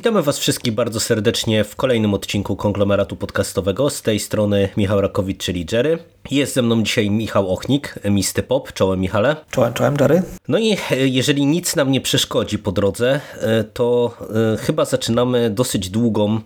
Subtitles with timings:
[0.00, 3.90] Witamy Was wszystkich bardzo serdecznie w kolejnym odcinku konglomeratu podcastowego.
[3.90, 5.98] Z tej strony Michał Rakowicz, czyli Jerry.
[6.30, 8.72] Jest ze mną dzisiaj Michał Ochnik, Misty Pop.
[8.72, 9.36] Czołem Michale.
[9.50, 10.22] Czołem, czołem Jerry.
[10.48, 14.16] No i e, jeżeli nic nam nie przeszkodzi po drodze, e, to
[14.54, 16.40] e, chyba zaczynamy dosyć długą,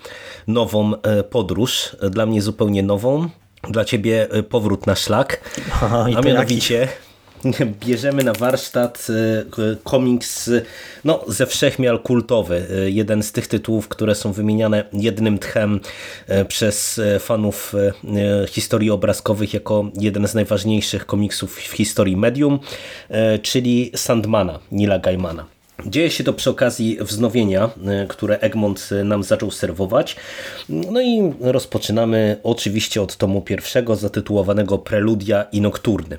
[0.46, 0.92] nową
[1.30, 1.96] podróż.
[2.10, 3.28] Dla mnie zupełnie nową.
[3.70, 5.40] Dla Ciebie powrót na szlak.
[5.73, 6.74] Aha, a mianowicie...
[6.78, 7.13] Jaki?
[7.86, 10.50] bierzemy na warsztat y, komiks
[11.04, 12.66] no, ze wszechmiar kultowy.
[12.86, 15.80] Y, jeden z tych tytułów, które są wymieniane jednym tchem
[16.30, 17.74] y, przez fanów
[18.48, 22.58] historii obrazkowych jako jeden z najważniejszych komiksów w historii medium,
[23.42, 25.46] czyli Sandmana, Nila Gaimana.
[25.86, 27.70] Dzieje się to przy okazji wznowienia,
[28.08, 30.16] które Egmont nam zaczął serwować.
[30.68, 36.18] No i rozpoczynamy oczywiście od tomu pierwszego zatytułowanego Preludia i Nokturny.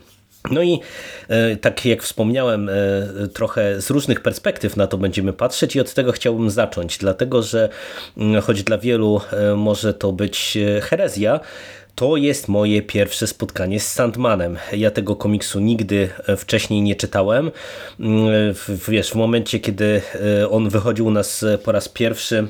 [0.52, 0.80] No i
[1.28, 2.74] e, tak jak wspomniałem, e,
[3.34, 7.70] trochę z różnych perspektyw na to będziemy patrzeć i od tego chciałbym zacząć, dlatego że
[8.18, 11.40] mm, choć dla wielu e, może to być herezja,
[11.96, 14.58] to jest moje pierwsze spotkanie z Sandmanem.
[14.74, 17.52] Ja tego komiksu nigdy wcześniej nie czytałem.
[18.00, 18.54] Mm,
[18.88, 20.02] wiesz, w momencie, kiedy
[20.50, 22.48] on wychodził u nas po raz pierwszy,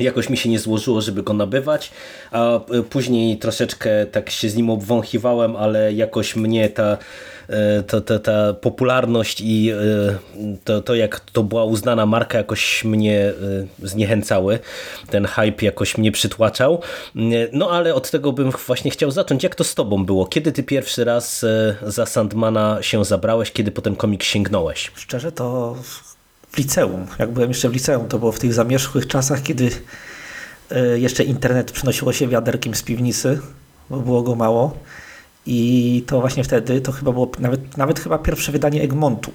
[0.00, 1.90] Jakoś mi się nie złożyło, żeby go nabywać,
[2.30, 6.98] a e, później troszeczkę tak się z nim obwąchiwałem, ale jakoś mnie ta,
[7.48, 12.84] e, ta, ta, ta popularność i e, to, to jak to była uznana marka jakoś
[12.84, 13.32] mnie
[13.82, 14.58] zniechęcały.
[15.10, 16.80] Ten hype jakoś mnie przytłaczał.
[17.52, 19.42] No ale od tego bym właśnie chciał zacząć.
[19.42, 20.26] Jak to z tobą było?
[20.26, 21.44] Kiedy ty pierwszy raz
[21.82, 23.52] za Sandmana się zabrałeś?
[23.52, 24.92] Kiedy po ten komik sięgnąłeś?
[24.94, 25.76] Szczerze to
[26.52, 27.06] w liceum.
[27.18, 29.70] Jak byłem jeszcze w liceum, to było w tych zamierzchłych czasach, kiedy
[30.70, 33.40] e, jeszcze internet przynosiło się wiaderkiem z piwnicy,
[33.90, 34.76] bo było go mało.
[35.46, 39.32] I to właśnie wtedy, to chyba było nawet, nawet chyba pierwsze wydanie Egmontu.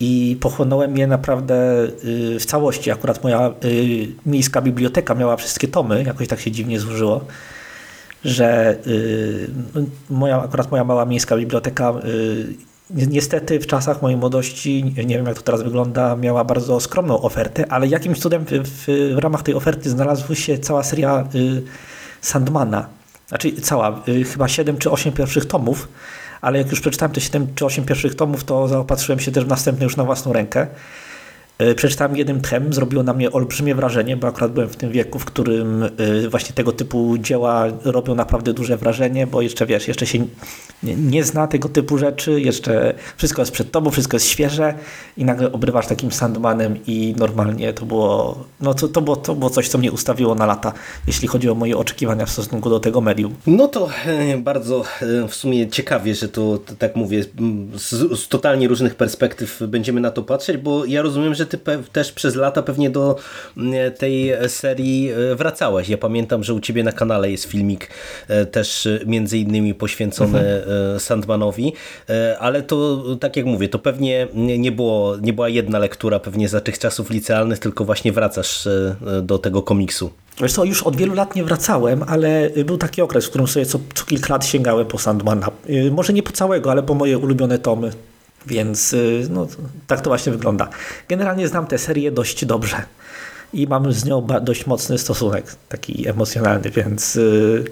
[0.00, 2.90] I pochłonąłem je naprawdę y, w całości.
[2.90, 7.24] Akurat moja y, miejska biblioteka miała wszystkie tomy, jakoś tak się dziwnie złożyło,
[8.24, 9.48] że y,
[10.10, 11.94] moja, akurat moja mała miejska biblioteka
[12.90, 17.72] Niestety w czasach mojej młodości, nie wiem jak to teraz wygląda, miała bardzo skromną ofertę,
[17.72, 21.62] ale jakimś cudem w, w, w ramach tej oferty znalazła się cała seria y,
[22.20, 22.86] Sandmana.
[23.28, 25.88] Znaczy cała, y, chyba 7 czy 8 pierwszych tomów,
[26.40, 29.48] ale jak już przeczytałem te 7 czy 8 pierwszych tomów, to zaopatrzyłem się też w
[29.48, 30.66] następne już na własną rękę.
[31.58, 35.18] E, przeczytałem jednym tchem, zrobiło na mnie olbrzymie wrażenie, bo akurat byłem w tym wieku,
[35.18, 35.88] w którym e,
[36.28, 40.26] właśnie tego typu dzieła robią naprawdę duże wrażenie, bo jeszcze wiesz, jeszcze się
[40.82, 44.74] nie zna tego typu rzeczy, jeszcze wszystko jest przed tobą, wszystko jest świeże
[45.16, 49.50] i nagle obrywasz takim Sandmanem i normalnie to było, no to, to, było, to było
[49.50, 50.72] coś, co mnie ustawiło na lata,
[51.06, 53.34] jeśli chodzi o moje oczekiwania w stosunku do tego medium.
[53.46, 54.84] No to e, bardzo
[55.28, 57.24] w sumie ciekawie, że to tak mówię,
[57.74, 61.58] z, z totalnie różnych perspektyw będziemy na to patrzeć, bo ja rozumiem, że ty
[61.92, 63.16] też przez lata pewnie do
[63.56, 65.88] mm, tej serii e, wracałeś.
[65.88, 67.90] Ja pamiętam, że u ciebie na kanale jest filmik
[68.28, 71.00] e, też e, między innymi poświęcony mhm.
[71.00, 71.72] Sandmanowi,
[72.38, 76.60] ale to tak jak mówię, to pewnie nie, było, nie była jedna lektura pewnie za
[76.60, 78.68] tych czasów licealnych, tylko właśnie wracasz
[79.22, 80.10] do tego komiksu.
[80.40, 83.66] Wiesz co, już od wielu lat nie wracałem, ale był taki okres, w którym sobie
[83.66, 85.50] co, co kilka lat sięgałem po Sandmana.
[85.90, 87.92] Może nie po całego, ale po moje ulubione tomy.
[88.46, 89.46] Więc y, no,
[89.86, 90.68] tak to właśnie wygląda.
[91.08, 92.82] Generalnie znam tę serię dość dobrze
[93.52, 97.64] i mam z nią dość mocny stosunek, taki emocjonalny, więc yy,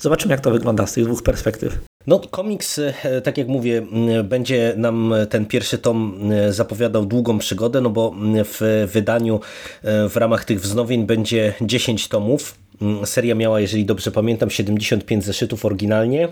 [0.00, 1.78] zobaczymy jak to wygląda z tych dwóch perspektyw.
[2.06, 2.92] No, komiks, y,
[3.24, 3.86] tak jak mówię,
[4.20, 6.20] y, będzie nam ten pierwszy tom
[6.50, 8.14] zapowiadał długą przygodę, no bo
[8.44, 9.40] w wydaniu
[9.84, 12.58] w ramach tych wznowień będzie 10 tomów.
[13.04, 16.28] Seria miała, jeżeli dobrze pamiętam, 75 zeszytów oryginalnie.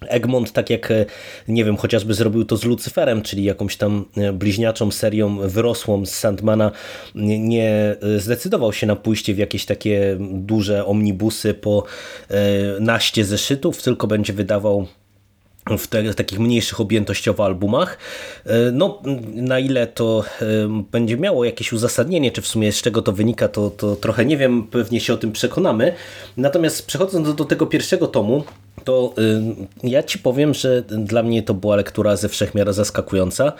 [0.00, 1.06] Egmont, tak jak e,
[1.48, 6.14] nie wiem, chociażby zrobił to z Lucyferem, czyli jakąś tam e, bliźniaczą serią wyrosłą z
[6.14, 6.70] Sandmana,
[7.14, 11.84] nie e, zdecydował się na pójście w jakieś takie duże omnibusy po
[12.80, 14.86] naście zeszytów, tylko będzie wydawał
[15.78, 17.98] w, te, w, takich mniejszych objętościowo albumach.
[18.72, 19.02] No,
[19.34, 20.24] na ile to
[20.90, 24.36] będzie miało jakieś uzasadnienie, czy w sumie z czego to wynika, to, to trochę nie
[24.36, 25.92] wiem, pewnie się o tym przekonamy.
[26.36, 28.44] Natomiast przechodząc do, do tego pierwszego tomu,
[28.88, 33.52] to y, ja ci powiem, że dla mnie to była lektura ze wszechmiar zaskakująca,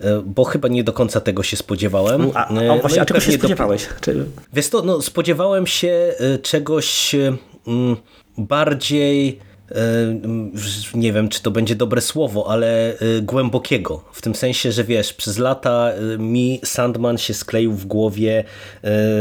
[0.00, 2.30] y, bo chyba nie do końca tego się spodziewałem.
[2.34, 3.88] A, a, y, właśnie, no a czego się spodziewałeś?
[4.00, 4.24] Czy...
[4.52, 7.16] Wiesz to, no, spodziewałem się czegoś
[8.38, 9.38] bardziej
[10.94, 14.04] nie wiem, czy to będzie dobre słowo, ale głębokiego.
[14.12, 18.44] W tym sensie, że wiesz, przez lata mi Sandman się skleił w głowie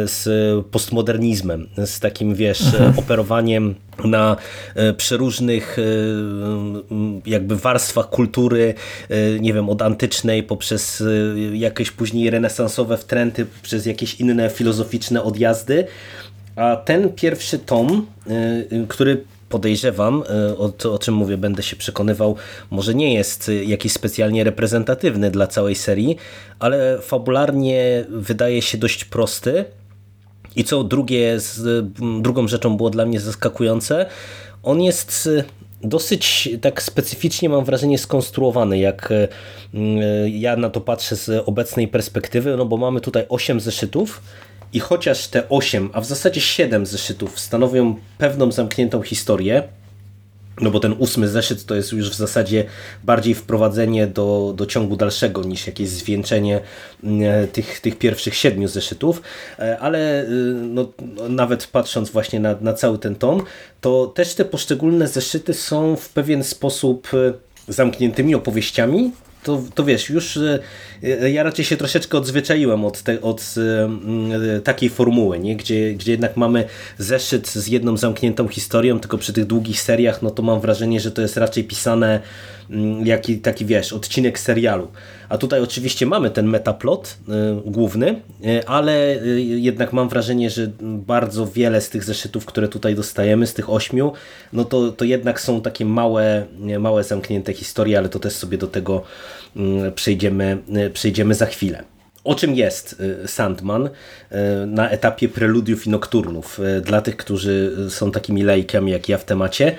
[0.05, 0.25] z
[0.65, 2.99] postmodernizmem, z takim, wiesz, mhm.
[2.99, 4.37] operowaniem na
[4.97, 5.77] przeróżnych
[7.25, 8.73] jakby warstwach kultury,
[9.39, 11.03] nie wiem, od antycznej poprzez
[11.53, 15.87] jakieś później renesansowe wtręty, przez jakieś inne filozoficzne odjazdy.
[16.55, 18.05] A ten pierwszy tom,
[18.87, 22.35] który podejrzewam, e, o, to, o czym mówię, będę się przekonywał,
[22.71, 26.17] może nie jest jakiś specjalnie reprezentatywny dla całej serii,
[26.59, 29.65] ale fabularnie wydaje się dość prosty.
[30.55, 31.85] I co drugie, z,
[32.21, 34.05] drugą rzeczą było dla mnie zaskakujące,
[34.63, 35.43] on jest e,
[35.87, 39.27] dosyć tak specyficznie mam wrażenie skonstruowany, jak e,
[40.29, 44.21] ja na to patrzę z obecnej perspektywy, no bo mamy tutaj 8 zeszytów,
[44.73, 49.63] i chociaż te 8, a w zasadzie 7 zeszytów stanowią pewną zamkniętą historię,
[50.61, 52.65] no bo ten ósmy zeszyt to jest już w zasadzie
[53.03, 56.61] bardziej wprowadzenie do, do ciągu dalszego niż jakieś zwieńczenie
[57.03, 59.21] mm, tych, tych pierwszych siedmiu zeszytów,
[59.59, 60.91] e, ale y, no,
[61.29, 63.43] nawet patrząc właśnie na, na cały ten tom,
[63.81, 67.33] to też te poszczególne zeszyty są w pewien sposób y,
[67.67, 69.11] zamkniętymi opowieściami,
[69.47, 70.59] to, to wiesz, już e,
[71.03, 75.55] e, ja raczej się troszeczkę odzwyczaiłem od, te, od e, takiej formuły, nie?
[75.55, 76.65] Gdzie, gdzie jednak mamy
[76.97, 81.11] zeszyt z jedną zamkniętą historią, tylko przy tych długich seriach, no to mam wrażenie, że
[81.11, 82.21] to jest raczej pisane
[83.03, 84.87] jaki taki wiesz, odcinek serialu.
[85.29, 87.17] A tutaj oczywiście mamy ten metaplot
[87.67, 92.67] y, główny, y, ale y, jednak mam wrażenie, że bardzo wiele z tych zeszytów, które
[92.67, 94.13] tutaj dostajemy, z tych ośmiu,
[94.53, 96.45] no to, to jednak są takie małe,
[96.79, 99.01] małe zamknięte historie, ale to też sobie do tego
[99.55, 100.57] mm, przejdziemy,
[100.93, 101.83] przejdziemy za chwilę.
[102.23, 103.89] O czym jest Sandman
[104.67, 106.59] na etapie preludiów i nokturnów?
[106.81, 109.75] Dla tych, którzy są takimi lejkami jak ja w temacie.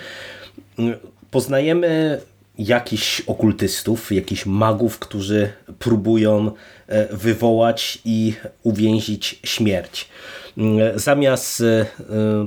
[1.31, 2.21] Poznajemy
[2.59, 6.51] jakichś okultystów, jakichś magów, którzy próbują
[6.87, 10.09] e, wywołać i uwięzić śmierć.
[10.59, 11.87] Mm, zamiast e,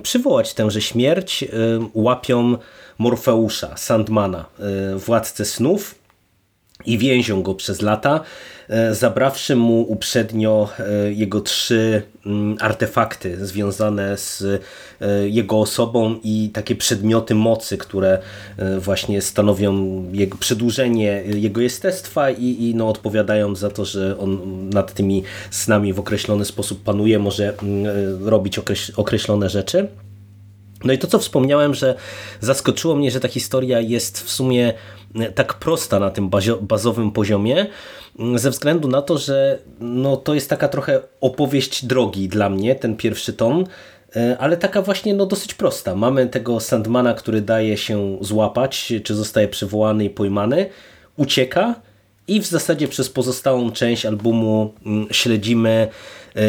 [0.03, 1.47] przywołać tęże śmierć, e,
[1.93, 2.57] łapią
[2.97, 4.45] Morfeusza, Sandmana,
[4.97, 5.95] władcę snów
[6.85, 8.21] i więzią go przez lata, e,
[8.91, 14.43] zabrawszy mu uprzednio e, jego trzy mm, artefakty związane z
[15.01, 18.19] e, jego osobą i takie przedmioty mocy, które
[18.79, 24.93] właśnie stanowią jego przedłużenie jego jestestwa i, i no, odpowiadają za to, że on nad
[24.93, 28.59] tymi snami w określony sposób panuje, może mm, robić
[28.95, 29.87] określone rzeczy.
[30.83, 31.95] No i to, co wspomniałem, że
[32.39, 34.73] zaskoczyło mnie, że ta historia jest w sumie
[35.15, 36.29] e, tak prosta na tym
[36.61, 37.65] bazowym poziomie,
[38.19, 42.75] mm, ze względu na to, że no, to jest taka trochę opowieść drogi dla mnie,
[42.75, 43.65] ten pierwszy tom,
[44.15, 45.95] e, ale taka właśnie no, dosyć prosta.
[45.95, 50.69] Mamy tego Sandmana, który daje się złapać, czy zostaje przywołany i pojmany,
[51.17, 51.75] ucieka
[52.27, 55.87] i w zasadzie przez pozostałą część albumu mm, śledzimy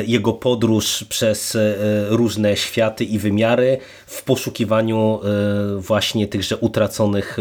[0.07, 1.75] jego podróż przez e,
[2.09, 7.37] różne światy i wymiary w poszukiwaniu e, właśnie tychże utraconych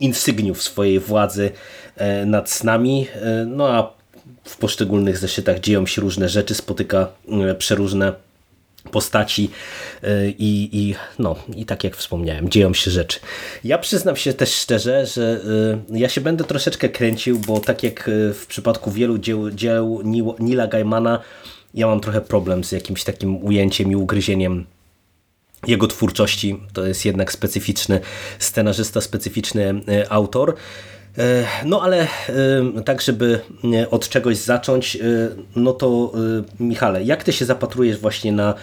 [0.00, 1.50] insygniów swojej władzy
[2.26, 3.06] nad snami.
[3.46, 3.92] No a
[4.44, 7.08] w poszczególnych zeszytach dzieją się różne rzeczy, spotyka
[7.58, 8.12] przeróżne
[8.90, 9.50] postaci
[10.04, 13.20] y, i, i, no, i tak jak wspomniałem, dzieją się rzeczy.
[13.64, 15.40] Ja przyznam się też szczerze, że
[15.92, 20.00] y, ja się będę troszeczkę kręcił, bo tak jak y, w przypadku wielu dzieł, dzieł
[20.38, 21.20] Nila Gaimana,
[21.74, 24.66] ja mam trochę problem z jakimś takim ujęciem i ugryzieniem
[25.66, 26.60] jego twórczości.
[26.72, 28.00] To jest jednak specyficzny
[28.38, 30.54] scenarzysta, specyficzny autor.
[31.18, 32.06] E, no ale e,
[32.84, 33.40] tak, żeby
[33.90, 35.00] od czegoś zacząć, e,
[35.56, 36.12] no to
[36.60, 38.54] Michale, jak ty się zapatrujesz właśnie na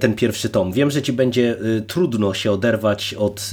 [0.00, 0.72] ten pierwszy tom?
[0.72, 1.56] Wiem, że ci będzie
[1.86, 3.50] trudno się oderwać od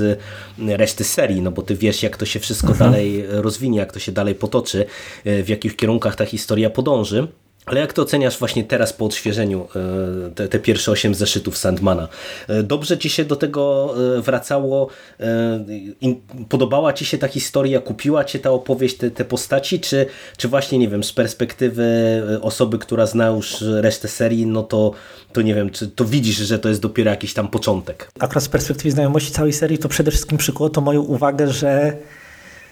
[0.67, 2.91] reszty serii, no bo ty wiesz, jak to się wszystko mhm.
[2.91, 4.85] dalej rozwinie, jak to się dalej potoczy,
[5.25, 7.27] w jakich kierunkach ta historia podąży.
[7.69, 12.07] Ale jak to oceniasz właśnie teraz po odświeżeniu e, te, te, pierwsze osiem zeszytów Sandmana?
[12.47, 14.89] E, dobrze ci się do tego e, wracało?
[16.49, 17.79] Podobała ci się ta historia?
[17.79, 19.79] Kupiła cię ta opowieść, te, te postaci?
[19.79, 20.05] Czy,
[20.37, 24.91] czy właśnie, nie wiem, z perspektywy osoby, która zna już resztę serii, no to,
[25.33, 28.11] to nie wiem, czy to widzisz, że to jest dopiero jakiś tam początek?
[28.19, 31.97] Akurat z perspektywy znajomości całej serii to przede wszystkim przykuło to moją uwagę, że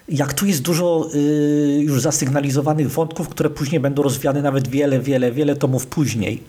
[0.10, 5.32] jak tu jest dużo y, już zasygnalizowanych wątków, które później będą rozwiane nawet wiele, wiele,
[5.32, 6.44] wiele tomów później.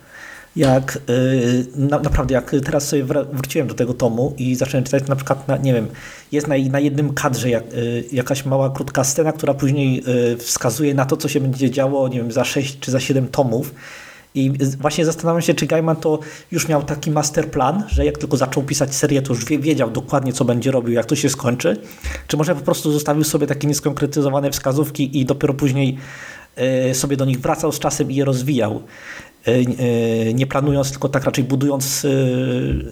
[0.56, 5.16] Jak y, na, naprawdę, jak teraz sobie wróciłem do tego tomu i zacząłem czytać, na
[5.16, 5.86] przykład, na, nie wiem,
[6.32, 10.94] jest na, na jednym kadrze jak, y, jakaś mała, krótka scena, która później y, wskazuje
[10.94, 13.74] na to, co się będzie działo, nie wiem, za 6 czy za 7 tomów.
[14.34, 16.18] I właśnie zastanawiam się, czy Gaiman to
[16.52, 20.44] już miał taki masterplan, że jak tylko zaczął pisać serię, to już wiedział dokładnie, co
[20.44, 21.76] będzie robił, jak to się skończy.
[22.26, 25.96] Czy może po prostu zostawił sobie takie nieskonkretyzowane wskazówki i dopiero później
[26.56, 28.82] e, sobie do nich wracał z czasem i je rozwijał.
[29.46, 32.06] E, e, nie planując, tylko tak raczej budując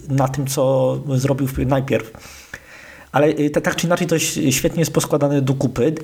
[0.08, 2.12] na tym, co zrobił najpierw.
[3.16, 4.18] Ale tak czy inaczej to
[4.50, 5.94] świetnie jest poskładane do kupy.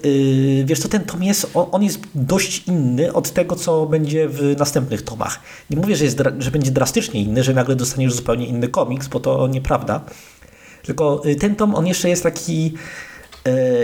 [0.65, 5.03] Wiesz co, ten tom jest, on jest dość inny od tego, co będzie w następnych
[5.03, 5.41] tomach.
[5.71, 9.21] Nie mówię, że, jest, że będzie drastycznie inny, że nagle dostaniesz zupełnie inny komiks, bo
[9.21, 10.01] to nieprawda.
[10.83, 12.75] Tylko ten tom, on jeszcze jest taki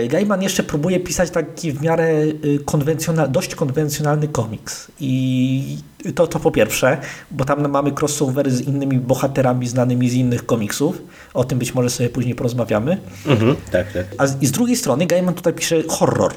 [0.09, 2.09] Gaiman jeszcze próbuje pisać taki w miarę
[2.45, 4.87] y, konwencjonal, dość konwencjonalny komiks.
[4.99, 5.77] I
[6.15, 6.97] to, to po pierwsze,
[7.31, 11.01] bo tam mamy crossovery z innymi bohaterami znanymi z innych komiksów.
[11.33, 12.97] O tym być może sobie później porozmawiamy.
[13.25, 14.05] Mhm, tak, tak.
[14.17, 16.33] A z, i z drugiej strony Gaiman tutaj pisze horror.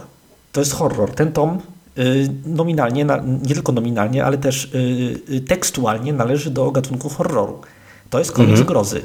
[0.52, 1.10] To jest horror.
[1.10, 1.58] Ten tom
[1.98, 3.06] y, nominalnie,
[3.42, 4.64] nie tylko nominalnie, ale też
[5.28, 7.60] y, tekstualnie należy do gatunku horroru.
[8.10, 8.66] To jest komiks mhm.
[8.66, 9.02] grozy.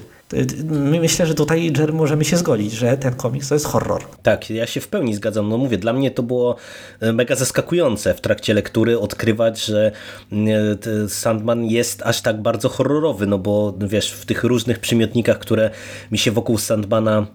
[0.63, 4.03] My myślę, że tutaj, Jerry, możemy się zgodzić, że ten komiks to jest horror.
[4.23, 5.49] Tak, ja się w pełni zgadzam.
[5.49, 6.55] No mówię, dla mnie to było
[6.99, 9.91] e, mega zaskakujące w trakcie lektury odkrywać, że
[10.31, 15.69] e, Sandman jest aż tak bardzo horrorowy, no bo wiesz, w tych różnych przymiotnikach, które
[16.11, 17.27] mi się wokół Sandmana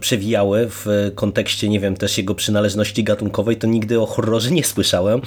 [0.00, 5.20] przewijały w kontekście, nie wiem, też jego przynależności gatunkowej, to nigdy o horrorze nie słyszałem.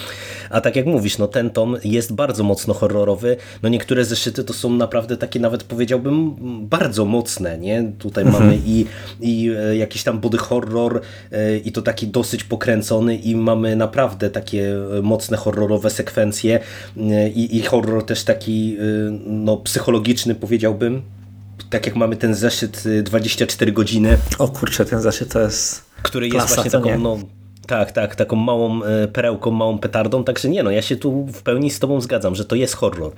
[0.49, 3.37] A tak jak mówisz, no ten tom jest bardzo mocno horrorowy.
[3.63, 6.35] No niektóre zeszyty to są naprawdę takie nawet powiedziałbym
[6.67, 7.91] bardzo mocne, nie?
[7.99, 8.43] Tutaj mhm.
[8.43, 8.85] mamy i,
[9.21, 14.29] i e, jakiś tam body horror e, i to taki dosyć pokręcony i mamy naprawdę
[14.29, 16.59] takie mocne horrorowe sekwencje
[17.35, 18.77] i, i horror też taki
[19.25, 21.16] no psychologiczny powiedziałbym
[21.69, 24.17] tak jak mamy ten zeszyt 24 y, godziny.
[24.39, 27.17] O kurczę, ten zeszyt to jest Który klasa, jest właśnie taką, no,
[27.67, 31.41] tak, tak, taką małą e, perełką, małą petardą, także nie no, ja się tu w
[31.43, 33.11] pełni z tobą zgadzam, że to jest horror.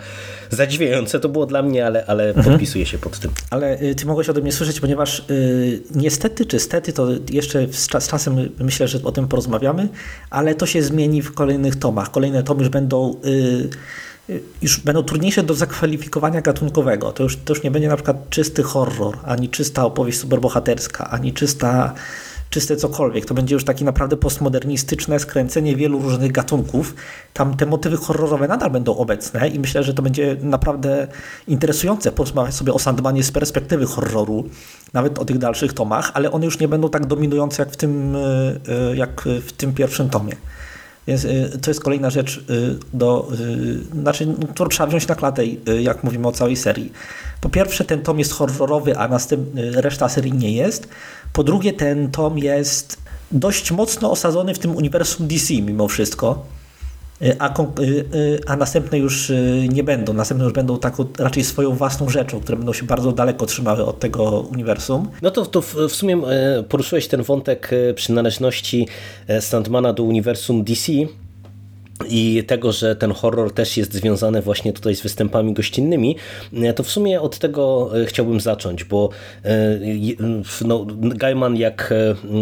[0.49, 2.45] Zadziwiające to było dla mnie, ale, ale mhm.
[2.45, 3.31] podpisuję się pod tym.
[3.49, 8.03] Ale y, ty mogłeś ode mnie słyszeć, ponieważ y, niestety czy stety, to jeszcze z,
[8.03, 9.89] z, czasem myślę, że o tym porozmawiamy,
[10.29, 12.11] ale to się zmieni w kolejnych tomach.
[12.11, 13.15] Kolejne tomy już będą...
[13.25, 13.69] Y,
[14.61, 17.11] już będą trudniejsze do zakwalifikowania gatunkowego.
[17.11, 21.33] To już, to już nie będzie na przykład czysty horror, ani czysta opowieść superbohaterska, ani
[21.33, 21.93] czysta,
[22.49, 23.25] czyste cokolwiek.
[23.25, 26.95] To będzie już takie naprawdę postmodernistyczne skręcenie wielu różnych gatunków.
[27.33, 31.07] Tam te motywy horrorowe nadal będą obecne i myślę, że to będzie naprawdę
[31.47, 34.49] interesujące porozmawiać sobie o Sandmanie z perspektywy horroru,
[34.93, 38.15] nawet o tych dalszych tomach, ale one już nie będą tak dominujące jak w tym,
[38.15, 38.19] e,
[38.91, 40.35] e, jak w tym pierwszym tomie.
[41.09, 45.15] Więc y, to jest kolejna rzecz, y, do, y, znaczy, no, którą trzeba wziąć na
[45.15, 45.45] klatę,
[45.81, 46.91] jak mówimy o całej serii.
[47.41, 50.87] Po pierwsze, ten tom jest horrorowy, a następny, reszta serii nie jest.
[51.33, 52.97] Po drugie, ten tom jest
[53.31, 56.45] dość mocno osadzony w tym uniwersum DC mimo wszystko.
[57.21, 59.31] Y, a, y, y, a następne już
[59.69, 60.13] nie będą.
[60.13, 63.99] Następne już będą taką raczej swoją własną rzeczą, które będą się bardzo daleko trzymały od
[63.99, 65.07] tego uniwersum.
[65.21, 68.87] No to, to w, w sumie e, poruszyłeś ten wątek e, przynależności
[69.27, 70.91] e, Sandmana do uniwersum DC
[72.07, 76.15] i tego, że ten horror też jest związany właśnie tutaj z występami gościnnymi,
[76.75, 79.09] to w sumie od tego e, chciałbym zacząć, bo
[79.45, 79.79] e,
[80.65, 81.93] no, Gaiman jak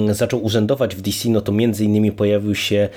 [0.09, 2.89] e, zaczął urzędować w DC, no to między innymi pojawił się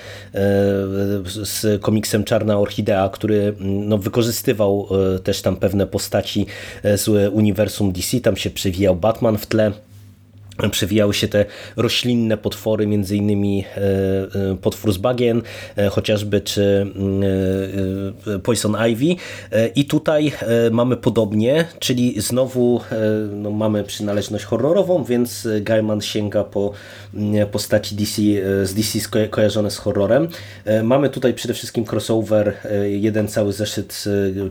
[1.33, 4.87] z komiksem Czarna Orchidea, który no, wykorzystywał
[5.23, 6.45] też tam pewne postaci
[6.83, 9.71] z uniwersum DC, tam się przewijał Batman w tle,
[10.71, 13.81] przewijały się te roślinne potwory, między innymi e,
[14.51, 15.41] e, potwór z bagien,
[15.75, 16.87] e, chociażby, czy
[18.43, 19.15] Poison Ivy.
[19.75, 20.31] I tutaj
[20.71, 22.81] mamy podobnie, czyli znowu
[23.35, 26.73] no, mamy przynależność horrorową, więc Gaiman sięga po
[27.51, 28.21] postaci DC,
[28.63, 30.27] z DC kojarzone z horrorem.
[30.83, 32.53] Mamy tutaj przede wszystkim crossover,
[32.89, 34.03] jeden cały zeszyt,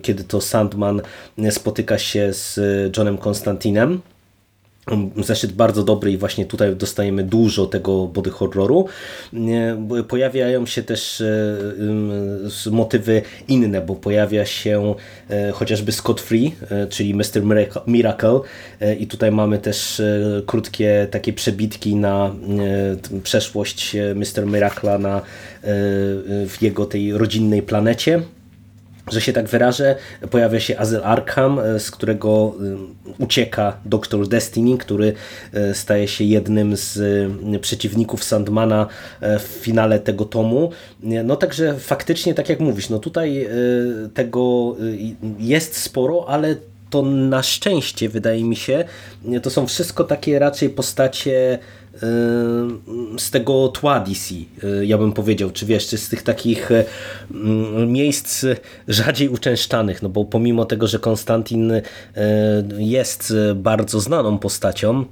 [0.02, 1.02] kiedy to Sandman
[1.50, 2.60] spotyka się z
[2.96, 4.00] Johnem Konstantinem
[5.16, 8.86] zeszyt bardzo dobry i właśnie tutaj dostajemy dużo tego body horroru.
[10.08, 14.94] Pojawiają się też e, motywy inne, bo pojawia się
[15.30, 17.42] e, chociażby Scott Free, e, czyli Mr.
[17.86, 18.40] Miracle
[18.98, 20.02] i tutaj mamy też
[20.46, 22.34] krótkie takie przebitki na
[23.22, 24.46] przeszłość Mr.
[24.46, 25.22] Miracle'a na
[26.46, 28.22] w jego tej rodzinnej planecie
[29.10, 29.96] że się tak wyrażę,
[30.30, 32.54] pojawia się Azyl Arkham, e, z którego
[33.18, 35.12] e, ucieka Doktor Destiny, który
[35.52, 37.00] e, staje się jednym z
[37.60, 38.86] przeciwników Sandmana
[39.20, 40.70] w finale tego tomu.
[41.24, 43.48] No także faktycznie, tak jak mówisz, no tutaj
[44.14, 44.76] tego
[45.38, 46.56] jest sporo, ale
[46.90, 48.84] to na szczęście wydaje mi się,
[49.42, 51.58] to są wszystko takie raczej postacie
[53.18, 54.34] z tego tła DC,
[54.82, 56.70] ja bym powiedział, czy wiesz, czy z tych takich
[57.86, 58.46] miejsc
[58.88, 61.72] rzadziej uczęszczanych, no bo pomimo tego, że Konstantin
[62.78, 65.04] jest bardzo znaną postacią,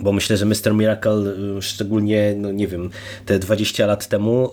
[0.00, 0.74] bo myślę, że Mr.
[0.74, 2.90] Miracle, y, szczególnie, no nie wiem,
[3.26, 4.50] te 20 lat temu,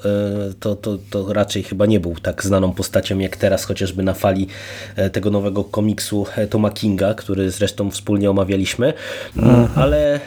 [0.49, 4.13] y, to, to, to raczej chyba nie był tak znaną postacią jak teraz, chociażby na
[4.13, 4.47] fali
[4.95, 8.93] e, tego nowego komiksu e, Toma Kinga, który zresztą wspólnie omawialiśmy,
[9.37, 9.67] mhm.
[9.75, 10.19] ale e,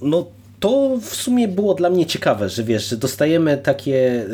[0.00, 0.26] no
[0.60, 4.26] to w sumie było dla mnie ciekawe, że wiesz, że dostajemy takie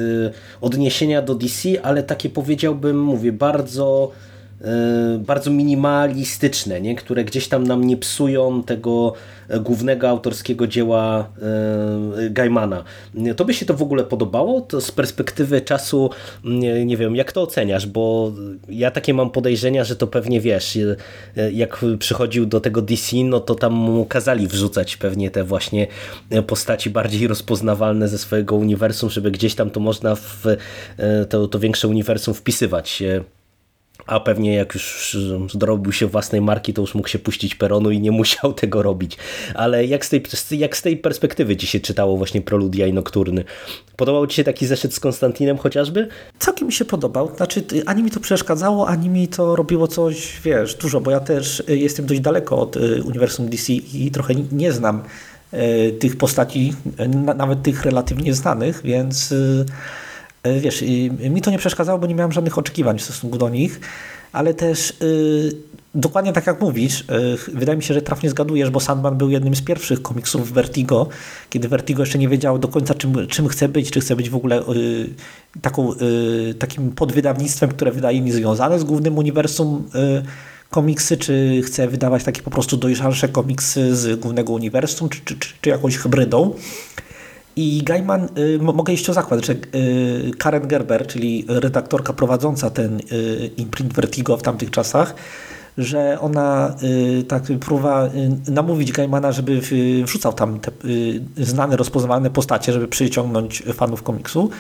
[0.61, 4.13] odniesienia do DC, ale takie powiedziałbym, mówię, bardzo
[5.19, 6.95] bardzo minimalistyczne, nie?
[6.95, 9.13] które gdzieś tam nam nie psują tego
[9.49, 11.29] e, głównego autorskiego dzieła
[12.19, 12.85] e, Gaimana.
[13.37, 14.61] To by się to w ogóle podobało?
[14.61, 16.11] To z perspektywy czasu
[16.45, 18.33] nie, nie wiem, jak to oceniasz, bo
[18.69, 20.79] ja takie mam podejrzenia, że to pewnie wiesz,
[21.53, 25.87] jak przychodził do tego DC, no to tam mu kazali wrzucać pewnie te właśnie
[26.47, 30.45] postaci bardziej rozpoznawalne ze swojego uniwersum, żeby gdzieś tam to można w
[31.29, 33.03] to, to większe uniwersum wpisywać
[34.07, 35.17] a pewnie jak już
[35.55, 39.17] dorobił się własnej marki, to już mógł się puścić peronu i nie musiał tego robić.
[39.55, 43.45] Ale jak z tej, jak z tej perspektywy ci się czytało właśnie Proludia i Nokturny?
[43.97, 46.09] Podobał ci się taki zeszyt z Konstantinem chociażby?
[46.39, 47.37] Całkiem mi się podobał.
[47.37, 51.63] Znaczy, ani mi to przeszkadzało, ani mi to robiło coś, wiesz, dużo, bo ja też
[51.69, 55.03] y, jestem dość daleko od y, uniwersum DC i trochę nie znam
[55.55, 56.73] y, tych postaci,
[57.37, 59.35] nawet tych relatywnie znanych, więc
[60.61, 60.85] wiesz,
[61.31, 63.81] mi to nie przeszkadzało, bo nie miałem żadnych oczekiwań w stosunku do nich,
[64.33, 65.53] ale też yy,
[65.95, 67.05] dokładnie tak jak mówisz,
[67.49, 71.09] yy, wydaje mi się, że trafnie zgadujesz, bo Sandman był jednym z pierwszych komiksów Vertigo,
[71.51, 74.37] kiedy Vertigo jeszcze nie wiedziało do końca czym, czym chce być, czy chce być w
[74.37, 75.09] ogóle yy,
[75.63, 75.93] taką,
[76.59, 79.89] takim podwydawnictwem, które wydaje mi związane z głównym uniwersum
[80.71, 85.49] komiksy, czy chce wydawać takie po prostu dojrzalsze komiksy z głównego uniwersum, czy, czy, czy,
[85.61, 86.55] czy jakąś hybrydą.
[87.57, 93.01] I Gaiman, y, mogę iść o zakład, że y, Karen Gerber, czyli redaktorka prowadząca ten
[93.13, 95.15] y, imprint Vertigo w tamtych czasach,
[95.79, 96.75] że ona
[97.29, 98.11] tak próba
[98.49, 99.61] namówić Gaimana, żeby
[100.05, 100.71] wrzucał tam te
[101.37, 104.51] znane, rozpoznawalne postacie, żeby przyciągnąć fanów komiksu.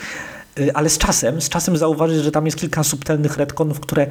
[0.74, 4.06] Ale z czasem, z czasem zauważyć, że tam jest kilka subtelnych retconów, które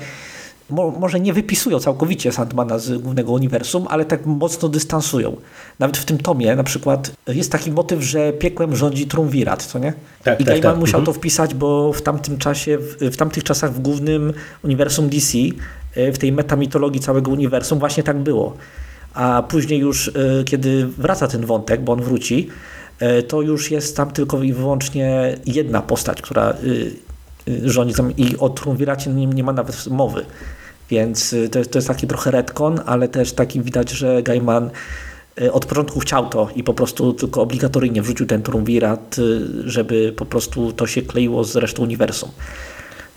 [0.71, 5.37] mo, może nie wypisują całkowicie Sandmana z głównego uniwersum, ale tak mocno dystansują.
[5.79, 9.93] Nawet w tym tomie na przykład jest taki motyw, że piekłem rządzi Trumvirat, co nie?
[10.23, 10.79] Tak, I tak, Gaiman tak.
[10.79, 11.05] musiał mhm.
[11.05, 15.37] to wpisać, bo w tamtym czasie, w, w tamtych czasach w głównym uniwersum DC,
[15.95, 18.57] e, w tej metamitologii całego uniwersum właśnie tak było.
[19.13, 22.47] A później już, e, kiedy wraca ten wątek, bo on wróci,
[22.99, 26.53] e, to już jest tam tylko i wyłącznie jedna postać, która
[27.63, 30.25] rządzi tam i o Trumviracie nie, nie ma nawet mowy.
[30.89, 34.69] Więc y, to jest, to jest taki trochę retcon, ale też taki widać, że Gaiman
[35.41, 40.13] y, od początku chciał to i po prostu tylko obligatoryjnie wrzucił ten Trumvirat, y, żeby
[40.17, 42.29] po prostu to się kleiło z resztą uniwersum.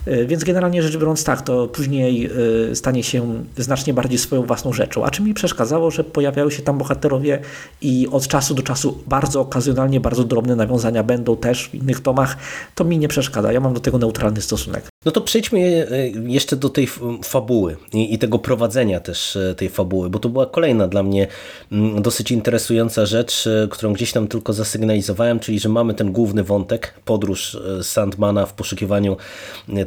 [0.05, 2.29] E, więc generalnie rzecz biorąc tak, to później
[2.71, 5.05] e, stanie się znacznie bardziej swoją własną rzeczą.
[5.05, 7.39] A czy mi przeszkadzało, że pojawiają się tam bohaterowie
[7.81, 12.37] i od czasu do czasu bardzo okazjonalnie, bardzo drobne nawiązania będą też w innych tomach,
[12.75, 13.51] to mi nie przeszkadza.
[13.51, 14.94] Ja mam do tego neutralny stosunek.
[15.05, 15.59] No to przejdźmy
[15.91, 16.87] e, jeszcze do tej
[17.23, 21.27] fabuły i tego prowadzenia też tej fabuły, bo to była kolejna dla mnie
[21.71, 26.93] mm, dosyć interesująca rzecz, którą gdzieś tam tylko zasygnalizowałem, czyli że mamy ten główny wątek,
[27.05, 29.17] podróż Sandmana w poszukiwaniu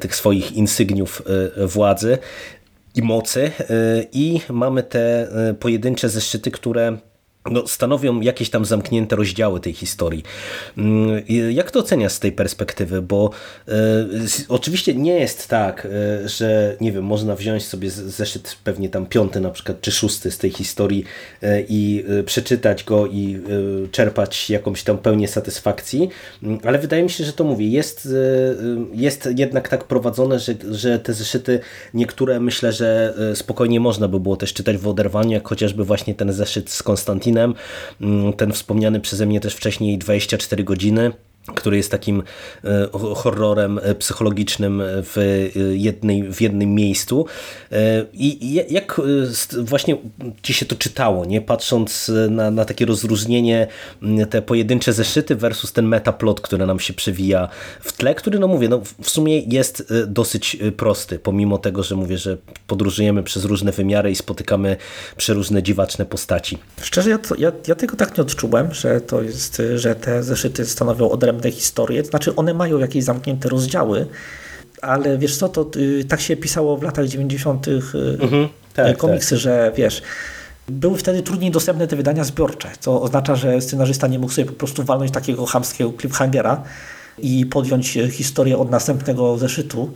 [0.00, 1.22] tych swoich insygniów
[1.56, 2.18] e, władzy
[2.94, 6.98] i mocy e, i mamy te e, pojedyncze zeszyty, które
[7.50, 10.22] no, stanowią jakieś tam zamknięte rozdziały tej historii.
[10.78, 13.02] Mm, jak to oceniasz z tej perspektywy?
[13.02, 13.30] Bo
[13.68, 13.72] e,
[14.48, 19.40] oczywiście nie jest tak, e, że nie wiem, można wziąć sobie zeszyt pewnie tam piąty
[19.40, 21.04] na przykład, czy szósty z tej historii
[21.42, 23.40] e, i przeczytać go i
[23.92, 26.08] czerpać jakąś tam pełnię satysfakcji,
[26.42, 28.08] mm, ale wydaje mi się, że to mówię, jest,
[28.92, 31.60] jest jednak tak prowadzone, że, że te zeszyty
[31.94, 36.32] niektóre myślę, że spokojnie można by było też czytać w oderwaniu, jak chociażby właśnie ten
[36.32, 37.37] zeszyt z Konstantinem
[38.00, 41.12] Mm, ten wspomniany przeze mnie też wcześniej 24 godziny
[41.54, 42.22] który jest takim
[42.64, 47.26] e, horrorem e, psychologicznym w, e, jednej, w jednym miejscu.
[48.12, 49.00] I jak
[49.58, 49.96] właśnie
[50.42, 51.40] ci się to czytało, nie?
[51.40, 53.66] patrząc na, na takie rozróżnienie,
[54.30, 57.48] te pojedyncze zeszyty versus ten metaplot, który nam się przewija
[57.80, 62.18] w tle, który, no mówię, no w sumie jest dosyć prosty, pomimo tego, że mówię,
[62.18, 64.76] że podróżujemy przez różne wymiary i spotykamy
[65.16, 66.58] przeróżne dziwaczne postaci.
[66.82, 70.66] Szczerze, ja, to, ja, ja tego tak nie odczułem, że to jest, że te zeszyty
[70.66, 74.06] stanowią odrębne odrębne historie, to znaczy one mają jakieś zamknięte rozdziały,
[74.82, 77.68] ale wiesz co, to y, tak się pisało w latach 90.
[77.68, 77.80] Y,
[78.20, 79.38] mhm, tak, komiksy, tak.
[79.38, 80.02] że wiesz,
[80.68, 84.52] były wtedy trudniej dostępne te wydania zbiorcze, co oznacza, że scenarzysta nie mógł sobie po
[84.52, 86.62] prostu walnąć takiego chamskiego cliffhangera
[87.18, 89.90] i podjąć historię od następnego zeszytu.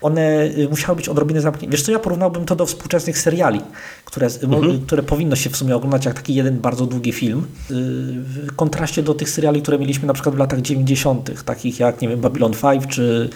[0.00, 1.76] One musiały być odrobinę zamknięte.
[1.76, 3.60] Wiesz co, ja porównałbym to do współczesnych seriali,
[4.04, 4.80] które, mhm.
[4.80, 7.46] które powinno się w sumie oglądać jak taki jeden bardzo długi film.
[7.70, 12.08] W kontraście do tych seriali, które mieliśmy na przykład w latach 90., takich jak, nie
[12.08, 13.30] wiem, Babylon 5 czy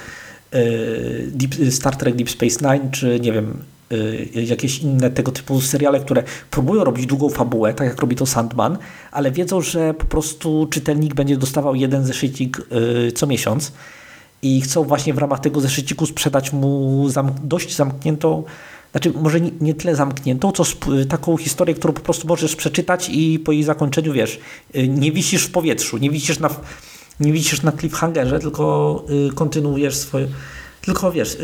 [1.27, 6.01] Deep, Star Trek Deep Space Nine, czy nie wiem, Y, jakieś inne tego typu seriale,
[6.01, 8.79] które próbują robić długą fabułę, tak jak robi to Sandman,
[9.13, 12.63] ale wiedzą, że po prostu czytelnik będzie dostawał jeden zeszycik
[13.09, 13.73] y, co miesiąc
[14.43, 18.45] i chcą właśnie w ramach tego zeszyciku sprzedać mu zam dość zamkniętą,
[18.93, 20.65] znaczy może nie, nie tyle zamkniętą, co
[21.09, 24.41] taką historię, którą po prostu możesz przeczytać i po jej zakończeniu, wiesz,
[24.77, 26.51] y, nie wisisz w powietrzu, nie wisisz na,
[27.21, 30.29] nie wisisz na cliffhangerze, tylko kontynuujesz swoje,
[30.83, 31.37] tylko wiesz,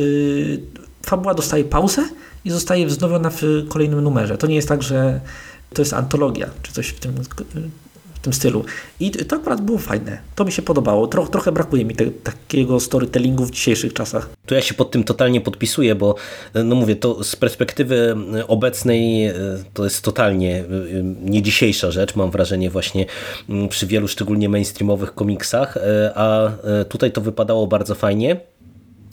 [1.07, 2.09] fabuła dostaje pauzę
[2.45, 4.39] i zostaje wznowiona w kolejnym numerze.
[4.39, 5.21] To nie jest tak, że
[5.75, 7.29] to jest antologia, czy coś w tym, w
[8.27, 8.65] tym stylu.
[9.01, 10.19] I to akurat było fajne.
[10.35, 11.07] To mi się podobało.
[11.07, 14.31] Tro, trochę brakuje mi te, takiego storytellingu w dzisiejszych czasach.
[14.47, 16.15] Tu ja się pod tym totalnie podpisuję, bo
[16.65, 18.17] no mówię, to z perspektywy
[18.49, 19.35] obecnej e,
[19.75, 20.65] to jest totalnie e,
[21.21, 23.07] nie dzisiejsza rzecz, mam wrażenie właśnie
[23.49, 25.79] mm, przy wielu szczególnie mainstreamowych komiksach,
[26.15, 26.51] a
[26.89, 28.41] tutaj to wypadało bardzo fajnie.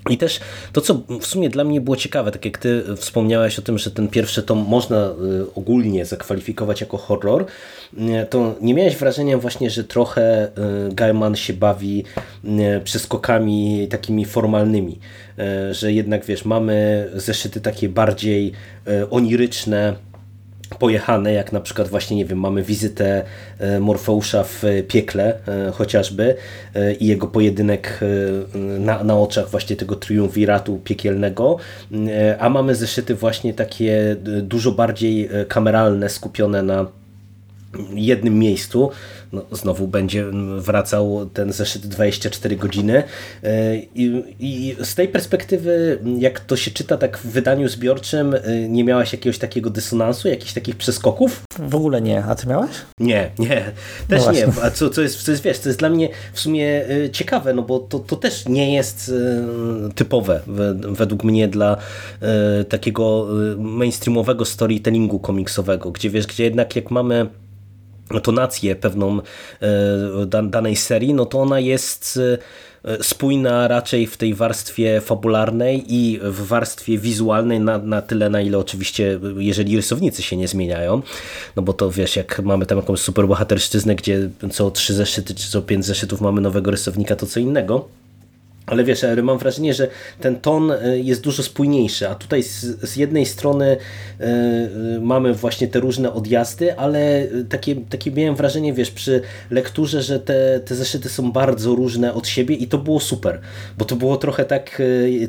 [0.09, 0.39] I też
[0.73, 3.91] to, co w sumie dla mnie było ciekawe, tak jak ty wspomniałeś o tym, że
[3.91, 7.45] ten pierwszy tom można y, ogólnie zakwalifikować jako horror,
[7.93, 12.03] y, to nie miałeś wrażenia właśnie, że trochę y, Gaiman się bawi
[12.83, 14.99] przeskokami takimi formalnymi,
[15.71, 18.51] że jednak wiesz, mamy zeszyty takie bardziej
[19.11, 19.95] oniryczne,
[20.75, 23.23] pojechane, jak na przykład właśnie, nie wiem, mamy wizytę
[23.59, 26.35] e, Morfeusza w piekle e, chociażby
[26.75, 27.99] e, i jego pojedynek
[28.79, 31.57] na, na oczach właśnie tego triumviratu piekielnego,
[32.39, 36.85] a mamy zeszyty właśnie takie dużo bardziej kameralne, skupione na
[37.95, 38.89] jednym miejscu,
[39.33, 40.25] no, znowu będzie
[40.57, 43.03] wracał ten zeszyt 24 godziny.
[43.43, 48.69] E, I, i z tej perspektywy jak to się czyta tak w wydaniu zbiorczym e,
[48.69, 51.41] nie miałaś jakiegoś takiego dysonansu, jakichś takich przeskoków?
[51.59, 52.71] W ogóle nie, a ty miałeś?
[52.99, 53.71] Nie, nie,
[54.07, 56.39] też no nie, a co, co, jest, co jest wiesz, to jest dla mnie w
[56.39, 59.11] sumie e, ciekawe, no bo to, to też nie jest
[59.95, 60.41] typowe
[60.91, 61.77] według mnie dla
[62.69, 67.27] takiego mainstreamowego storytellingu komiksowego, gdzie wiesz, gdzie jednak jak mamy
[68.21, 69.21] tonację pewną
[69.61, 72.19] e, danej serii, no to ona jest
[72.85, 78.41] e, spójna raczej w tej warstwie fabularnej i w warstwie wizualnej na, na tyle, na
[78.41, 81.01] ile oczywiście, jeżeli rysownicy się nie zmieniają,
[81.55, 85.61] no bo to wiesz, jak mamy tam jakąś superbohaterszczyznę, gdzie co trzy zeszyty czy co
[85.61, 87.87] pięć zeszytów mamy nowego rysownika, to co innego,
[88.73, 89.87] ale wiesz, mam wrażenie, że
[90.21, 93.77] ten ton e, jest dużo spójniejszy, a tutaj z, z, jednej strony
[94.21, 100.19] y, mamy właśnie te różne odjazdy, ale takie, takie miałem wrażenie, wiesz, przy lekturze, że
[100.19, 103.39] te, te zeszyty są bardzo różne od siebie i to było super,
[103.77, 104.81] bo to było trochę tak,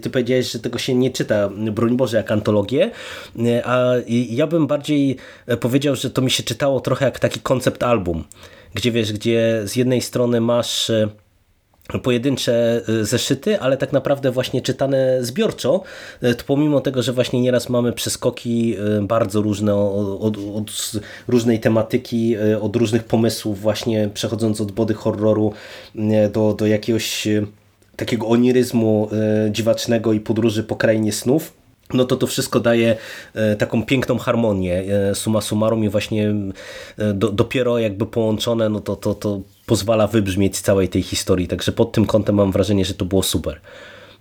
[0.03, 2.91] ty powiedziałeś, że tego się nie czyta, broń Boże, jak antologię,
[3.65, 5.17] a ja bym bardziej
[5.61, 8.25] powiedział, że to mi się czytało trochę jak taki koncept album,
[8.75, 10.91] gdzie wiesz, gdzie z jednej strony masz
[12.03, 15.83] pojedyncze y, zeszyty, ale tak naprawdę właśnie czytane zbiorczo,
[16.23, 20.93] y, to pomimo tego, że właśnie nieraz mamy przeskoki y, bardzo różne od, od,
[21.29, 25.53] różnej tematyki, od różnych pomysłów właśnie przechodząc od body horroru
[26.33, 27.29] do, do jakiegoś
[27.97, 29.11] takiego oniryzmu
[29.51, 31.53] dziwacznego i podróży po krainie snów,
[31.93, 32.97] no to to wszystko daje
[33.59, 36.35] taką piękną harmonię suma summarum i właśnie
[37.15, 41.49] do, dopiero jakby połączone, no to, to, to pozwala wybrzmieć całej tej historii.
[41.49, 43.61] Także pod tym kątem mam wrażenie, że to było super.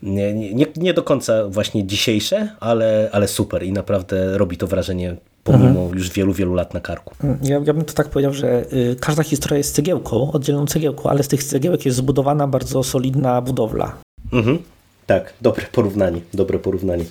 [0.04, 5.16] Nie, nie, nie do końca właśnie dzisiejsze, ale, ale super i naprawdę robi to wrażenie
[5.44, 5.98] pomimo mhm.
[5.98, 7.16] już wielu, wielu lat na karku.
[7.44, 11.24] Ja, ja bym to tak powiedział, że y, każda historia jest cegiełką, oddzieloną cegiełką, ale
[11.24, 13.98] z tych cegiełek jest zbudowana bardzo solidna budowla.
[14.34, 14.60] Mhm.
[15.08, 17.06] Tak, dobre porównanie, dobre porównanie.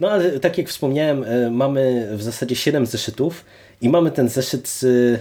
[0.00, 3.44] No ale tak jak wspomniałem, y, mamy w zasadzie 7 zeszytów
[3.80, 5.18] i mamy ten zeszyt y,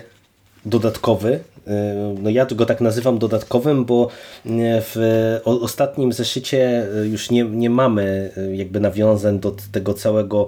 [0.66, 1.40] dodatkowy.
[1.68, 4.08] E, no ja go tak nazywam dodatkowym, bo
[4.46, 4.50] e,
[4.82, 10.48] w ostatnim zeszycie e, już nie, nie mamy jakby nawiązań do tego całego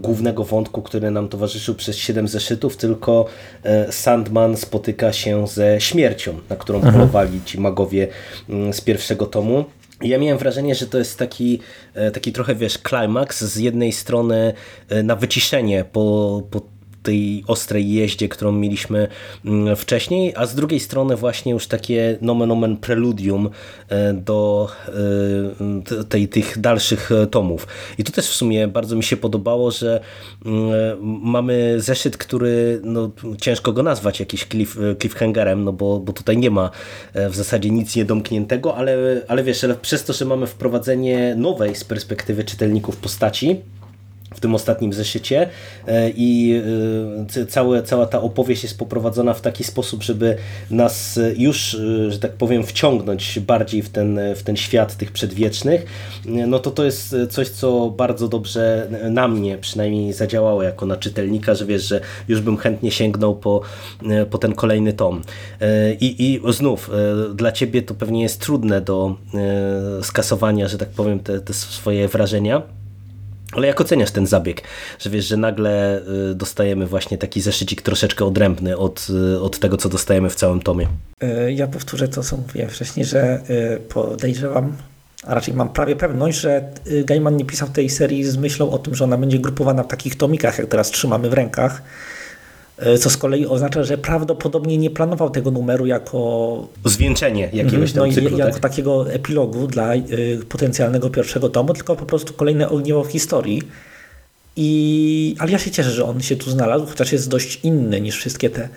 [0.00, 3.26] głównego wątku, który nam towarzyszył przez 7 zeszytów, tylko
[3.90, 6.94] Sandman spotyka się ze śmiercią, na którą mhm.
[6.94, 8.08] polowali ci magowie
[8.72, 9.64] z pierwszego tomu.
[10.02, 11.60] Ja miałem wrażenie, że to jest taki,
[12.12, 14.52] taki trochę, wiesz, klimaks z jednej strony
[15.04, 16.60] na wyciszenie po, po
[17.04, 19.08] tej ostrej jeździe, którą mieliśmy
[19.44, 23.50] mm, wcześniej, a z drugiej strony właśnie już takie nomen omen preludium
[24.14, 24.68] do
[26.08, 27.66] tej, tych dalszych tomów.
[27.98, 30.00] I to też w sumie bardzo mi się podobało, że
[30.46, 30.72] mm,
[31.22, 36.50] mamy zeszyt, który no, ciężko go nazwać jakiś cliff, cliffhangerem, no bo, bo tutaj nie
[36.50, 36.70] ma
[37.14, 38.96] w zasadzie nic niedomkniętego, ale,
[39.28, 43.60] ale wiesz, ale przez to, że mamy wprowadzenie nowej z perspektywy czytelników postaci,
[44.34, 45.48] w tym ostatnim zeszycie.
[45.86, 46.60] E, i
[47.36, 50.36] e, całe, cała ta opowieść jest poprowadzona w taki sposób, żeby
[50.70, 55.86] nas już, e, że tak powiem, wciągnąć bardziej w ten, w ten świat tych przedwiecznych,
[56.26, 61.54] no to to jest coś, co bardzo dobrze na mnie przynajmniej zadziałało jako na czytelnika,
[61.54, 63.60] że wiesz, że już bym chętnie sięgnął po,
[64.30, 65.22] po ten kolejny tom.
[66.00, 66.90] I, I znów,
[67.34, 69.16] dla ciebie to pewnie jest trudne do
[70.02, 72.62] skasowania, że tak powiem, te, te swoje wrażenia,
[73.56, 74.62] ale jak oceniasz ten zabieg,
[74.98, 79.76] że wiesz, że nagle y, dostajemy właśnie taki zeszycik troszeczkę odrębny od, y, od tego,
[79.76, 80.88] co dostajemy w całym tomie?
[81.22, 83.40] Y, ja powtórzę to, co mówiłem wcześniej, że
[83.88, 84.76] podejrzewam,
[85.26, 86.64] a raczej mam prawie pewność, że
[87.04, 90.16] Gaiman nie pisał tej serii z myślą o tym, że ona będzie grupowana w takich
[90.16, 92.13] tomikach, jak teraz trzymamy w rękach, E,
[92.98, 98.14] co z kolei oznacza, że prawdopodobnie nie planował tego numeru jako zwieńczenie jakiegoś tam no,
[98.14, 98.60] cyklu, jako tak?
[98.60, 103.62] takiego epilogu dla y, potencjalnego pierwszego tomu, tylko po prostu kolejne ogniwo w historii.
[104.56, 108.16] I, ale ja się cieszę, że on się tu znalazł, chociaż jest dość inny niż
[108.16, 108.68] wszystkie te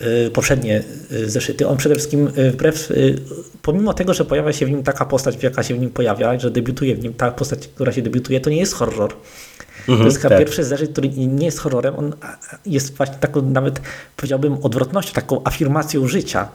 [0.00, 0.82] y, poprzednie
[1.26, 1.68] zeszyty.
[1.68, 2.92] On przede wszystkim wbrew,
[3.62, 6.50] pomimo tego, że pojawia się w nim taka postać, jaka się w nim pojawia, że
[6.50, 9.14] debiutuje w nim ta postać, która się debiutuje, to nie jest horror.
[9.88, 10.38] Mhm, to jest chyba tak.
[10.38, 12.12] pierwszy zeszyt, który nie jest horrorem, on
[12.66, 13.80] jest właśnie taką nawet
[14.16, 16.48] powiedziałbym odwrotnością, taką afirmacją życia.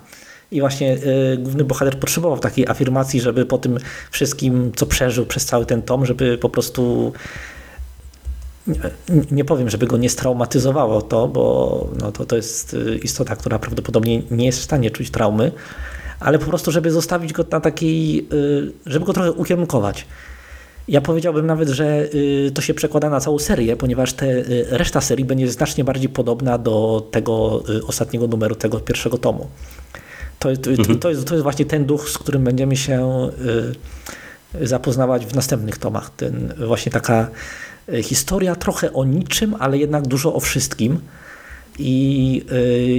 [0.52, 0.98] I właśnie
[1.34, 3.78] y, główny bohater potrzebował takiej afirmacji, żeby po tym
[4.12, 7.14] wszystkim, co przeżył przez cały ten tom, żeby po prostu
[8.68, 8.80] nie,
[9.32, 13.60] nie powiem, żeby go nie straumatyzowało to, bo no to, to jest y, istota, która
[13.60, 15.52] prawdopodobnie nie jest w stanie czuć traumy,
[16.20, 20.06] ale po prostu, żeby zostawić go na takiej, y, żeby go trochę ukierunkować.
[20.88, 25.02] Ja powiedziałbym nawet, że y, to się przekłada na całą serię, ponieważ te, y, reszta
[25.02, 29.48] serii będzie znacznie bardziej podobna do tego y, ostatniego numeru, tego pierwszego tomu.
[30.40, 31.00] To, to, mhm.
[31.00, 33.30] to, jest, to jest właśnie ten duch, z którym będziemy się
[34.62, 36.10] zapoznawać w następnych tomach.
[36.10, 37.28] Ten, właśnie taka
[38.04, 41.00] historia trochę o niczym, ale jednak dużo o wszystkim
[41.80, 42.46] i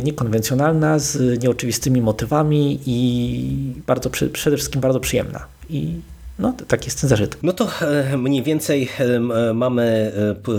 [0.05, 5.47] niekonwencjonalna, z nieoczywistymi motywami i bardzo, przede wszystkim bardzo przyjemna.
[5.71, 5.95] I
[6.43, 7.37] no, tak jest ten zażyt.
[7.43, 10.13] No to e, mniej więcej e, mamy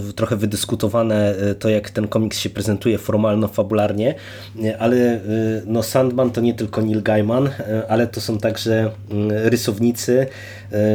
[0.10, 4.16] e, trochę wydyskutowane to, jak ten komiks się prezentuje formalno-fabularnie,
[4.80, 5.20] ale
[5.66, 7.50] no Sandman to nie tylko Neil Gaiman,
[7.90, 10.28] ale to są także mm, rysownicy,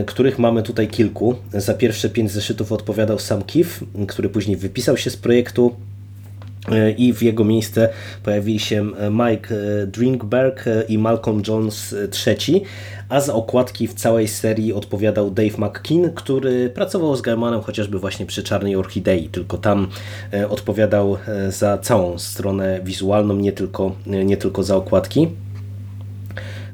[0.06, 1.34] których mamy tutaj kilku.
[1.52, 5.76] Za pierwsze pięć zeszytów odpowiadał Sam Kiff, który później wypisał się z projektu
[6.96, 7.88] i w jego miejsce
[8.22, 9.54] pojawili się Mike
[9.86, 11.94] Drinkberg i Malcolm Jones
[12.26, 12.62] III,
[13.08, 18.26] a za okładki w całej serii odpowiadał Dave McKean, który pracował z Gaimanem chociażby właśnie
[18.26, 19.88] przy Czarnej Orchidei, tylko tam
[20.32, 25.28] e, odpowiadał e, za całą stronę wizualną, nie tylko, e, nie tylko za okładki.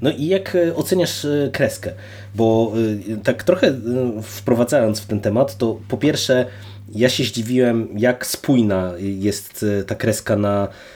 [0.02, 1.92] No i jak oceniasz kreskę?
[2.34, 2.72] Bo
[3.22, 3.74] tak trochę
[4.22, 6.46] wprowadzając w ten temat, to po pierwsze
[6.94, 10.93] ja się zdziwiłem, jak spójna jest ta kreska na E,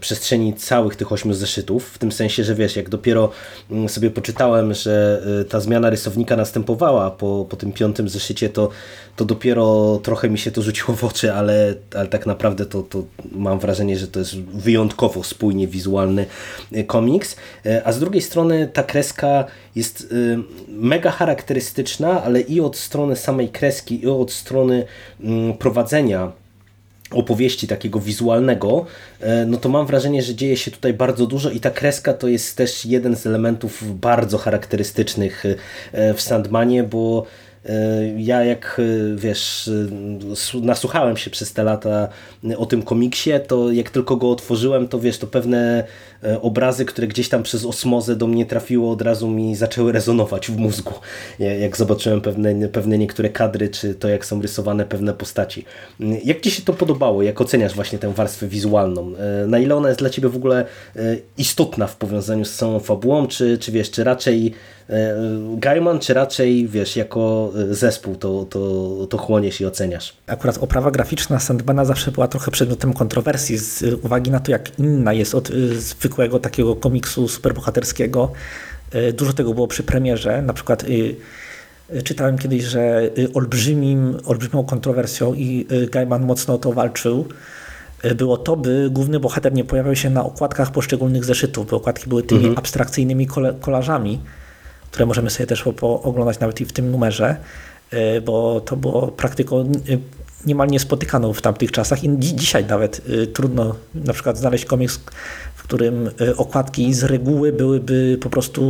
[0.00, 3.30] przestrzeni całych tych ośmiu zeszytów, w tym sensie, że wiesz, jak dopiero
[3.70, 8.68] mm, sobie poczytałem, że e, ta zmiana rysownika następowała po, po tym piątym zeszycie, to,
[9.16, 13.04] to dopiero trochę mi się to rzuciło w oczy, ale, ale tak naprawdę to, to
[13.32, 16.26] mam wrażenie, że to jest wyjątkowo spójnie wizualny
[16.72, 17.36] e, komiks,
[17.84, 20.14] a z drugiej strony ta kreska jest
[20.68, 24.86] mega charakterystyczna, ale i od strony samej kreski, i od strony
[25.20, 26.32] mm, prowadzenia
[27.12, 28.86] opowieści takiego wizualnego,
[29.20, 32.28] e, no to mam wrażenie, że dzieje się tutaj bardzo dużo i ta kreska to
[32.28, 35.44] jest też jeden z elementów bardzo charakterystycznych
[35.92, 37.26] e, w Sandmanie, bo
[37.66, 37.72] E,
[38.16, 38.80] ja jak
[39.16, 39.70] wiesz,
[40.62, 42.08] nasłuchałem się przez te lata
[42.56, 45.84] o tym komiksie, to jak tylko go otworzyłem, to wiesz, to pewne
[46.42, 50.56] obrazy, które gdzieś tam przez osmozę do mnie trafiło, od razu mi zaczęły rezonować w
[50.56, 50.94] mózgu.
[51.38, 55.64] Jak zobaczyłem pewne, pewne niektóre kadry, czy to jak są rysowane pewne postaci.
[56.24, 57.22] Jak Ci się to podobało?
[57.22, 59.12] Jak oceniasz właśnie tę warstwę wizualną?
[59.46, 60.64] Na ile ona jest dla Ciebie w ogóle
[61.38, 64.54] istotna w powiązaniu z całą fabułą, czy, czy wiesz, czy raczej
[64.90, 65.16] E,
[65.56, 70.16] Gaiman, czy raczej, wiesz, jako e, zespół to, to, to chłoniesz i oceniasz?
[70.26, 75.12] Akurat oprawa graficzna Sandmana zawsze była trochę przedmiotem kontrowersji z uwagi na to, jak inna
[75.12, 75.52] jest od e,
[76.10, 78.32] zwykłego takiego komiksu superbohaterskiego.
[79.14, 80.84] Dużo tego było przy premierze, na przykład
[82.04, 87.28] czytałem kiedyś, że olbrzymim, olbrzymią kontrowersją i Gaiman mocno o to walczył,
[88.14, 92.22] było to, by główny bohater nie pojawiał się na okładkach poszczególnych zeszytów, bo okładki były
[92.22, 92.58] tymi Mhm.
[92.58, 93.26] abstrakcyjnymi
[93.60, 94.20] kolażami,
[94.90, 97.36] które możemy sobie też pooglądać nawet i w tym numerze,
[97.92, 99.98] y, bo to było praktyką y,
[100.46, 105.00] niemal niespotykaną w tamtych czasach i dzi- dzisiaj nawet y, trudno na przykład znaleźć komiks,
[105.70, 108.62] którym y, okładki z reguły byłyby po prostu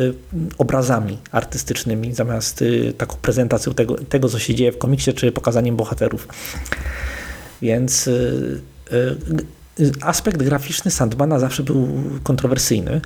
[0.00, 0.14] y,
[0.58, 5.76] obrazami artystycznymi zamiast y, taką prezentacją tego, tego, co się dzieje w komiksie, czy pokazaniem
[5.76, 6.28] bohaterów.
[7.62, 8.10] Więc
[10.02, 11.88] aspekt graficzny Sandmana zawsze był
[12.22, 13.00] kontrowersyjny.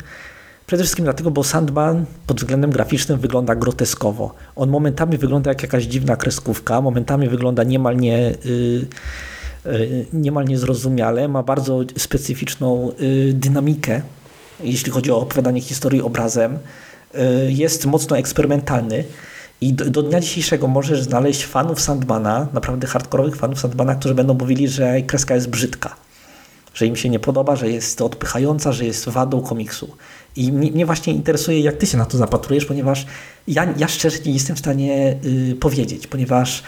[0.67, 4.35] Przede wszystkim dlatego, bo Sandman pod względem graficznym wygląda groteskowo.
[4.57, 8.87] On momentami wygląda jak jakaś dziwna kreskówka, momentami wygląda niemal nie, y, y,
[10.13, 14.03] niemal niezrozumiale, ma bardzo specyficzną y, dynamikę,
[14.61, 16.59] jeśli chodzi o opowiadanie historii obrazem.
[17.15, 19.05] Y, Jest mocno eksperymentalny.
[19.61, 24.35] I do, do dnia dzisiejszego możesz znaleźć fanów Sandmana, naprawdę hardkorowych fanów Sandmana, którzy będą
[24.35, 25.97] mówili, że kreska jest brzydka
[26.75, 29.97] że im się nie podoba, że jest odpychająca, że jest wadą komiksu.
[30.37, 33.07] I mnie, mnie właśnie interesuje, jak ty się na to zapatrujesz, ponieważ
[33.49, 36.63] ja, ja szczerze nie jestem w stanie y, powiedzieć, ponieważ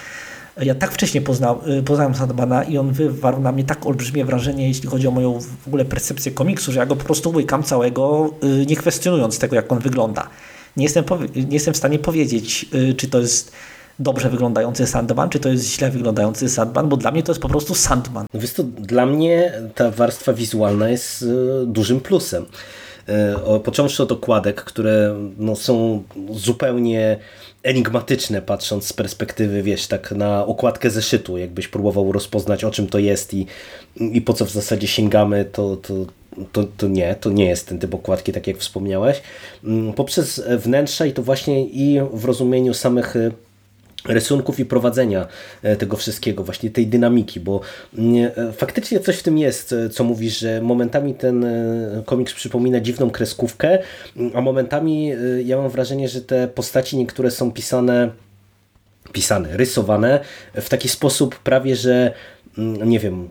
[0.65, 4.69] ja tak wcześnie poznał, y, poznałem Sandmana i on wywarł na mnie tak olbrzymie wrażenie,
[4.69, 8.31] jeśli chodzi o moją w ogóle percepcję komiksu, że ja go po prostu łykam całego,
[8.63, 10.29] y, nie kwestionując tego, jak on wygląda.
[10.77, 13.53] Nie jestem, nie jestem w stanie powiedzieć, y, czy to jest
[13.99, 17.49] dobrze wyglądający Sandman, czy to jest źle wyglądający Sandman, bo dla mnie to jest po
[17.49, 18.27] prostu Sandman.
[18.35, 21.25] Wiesz to dla mnie ta warstwa wizualna jest
[21.67, 22.47] dużym plusem.
[23.09, 27.19] E, Począwszy od okładek, które no, są zupełnie
[27.63, 32.99] enigmatyczne, patrząc z perspektywy, wiesz, tak na okładkę zeszytu, jakbyś próbował rozpoznać o czym to
[32.99, 33.47] jest i,
[33.97, 35.95] i po co w zasadzie sięgamy, to, to,
[36.53, 39.23] to, to nie, to nie jest ten typ okładki, tak jak wspomniałeś.
[39.65, 43.31] Mm, Poprzez wnętrza i to właśnie i w rozumieniu samych e,
[44.09, 45.27] rysunków i prowadzenia
[45.63, 47.61] e, tego wszystkiego, właśnie tej dynamiki, bo
[47.93, 51.47] nie, e, faktycznie coś w tym jest, e, co mówisz, że momentami ten
[52.05, 53.79] komiks przypomina dziwną kreskówkę,
[54.17, 55.13] m, a momentami
[55.45, 58.11] ja mam wrażenie, że te postaci niektóre są pisane
[59.13, 60.21] pisane, rysowane
[60.55, 62.13] w taki sposób prawie, że
[62.59, 63.29] mm, nie wiem,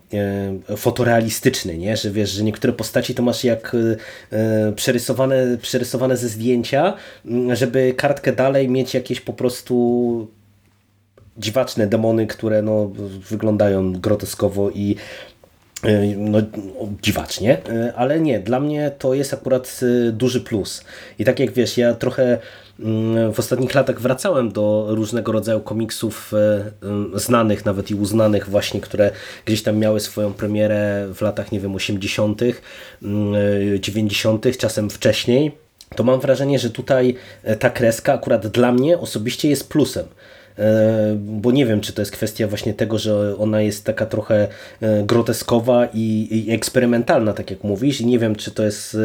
[0.77, 1.97] fotorealistyczny, nie?
[1.97, 3.75] że wiesz, że niektóre postaci to masz jak
[4.75, 6.93] przerysowane, przerysowane ze zdjęcia,
[7.53, 10.27] żeby kartkę dalej mieć jakieś po prostu
[11.37, 12.91] dziwaczne demony, które no,
[13.29, 14.95] wyglądają groteskowo i
[15.83, 16.39] e, no,
[17.01, 20.83] dziwacznie, e, ale nie, dla mnie to jest akurat e, duży plus.
[21.19, 22.37] I tak jak wiesz, ja trochę
[22.79, 26.31] mm, w ostatnich latach wracałem do różnego rodzaju komiksów
[27.13, 29.11] znanych, nawet i uznanych właśnie, które
[29.45, 33.35] gdzieś tam miały swoją premierę w latach, nie wiem, 80., mm,
[33.75, 35.51] e, 90., czasem wcześniej,
[35.95, 37.15] to mam wrażenie, że tutaj
[37.59, 40.05] ta kreska akurat dla mnie osobiście jest plusem.
[40.59, 44.47] E, bo nie wiem, czy to jest kwestia właśnie tego, że ona jest taka trochę
[44.81, 48.97] e, groteskowa i, i eksperymentalna, tak jak mówisz, i nie wiem, czy to jest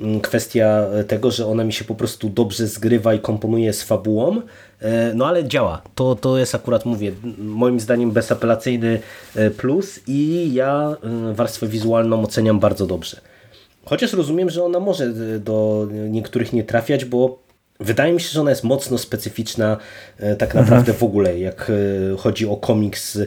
[0.00, 4.42] mm, kwestia tego, że ona mi się po prostu dobrze zgrywa i komponuje z fabułą,
[4.80, 5.82] E, no ale działa.
[5.94, 9.00] To, to jest akurat, mówię, moim zdaniem bezapelacyjny
[9.56, 10.96] plus i ja
[11.32, 13.20] warstwę wizualną oceniam bardzo dobrze.
[13.84, 17.38] Chociaż rozumiem, że ona może do niektórych nie trafiać, bo
[17.80, 19.76] wydaje mi się, że ona jest mocno specyficzna
[20.18, 23.26] e, tak naprawdę w ogóle, jak e, chodzi o komiks e,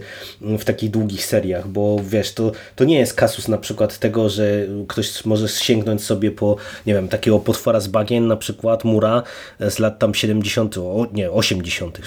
[0.58, 4.68] w takich długich seriach, bo wiesz, to, to nie jest kasus na przykład tego, że
[4.88, 9.24] ktoś może sięgnąć sobie po, nie wiem, takiego potwora z bagien, na przykład Mura
[9.60, 12.00] z lat tam 70., o, nie, 80.,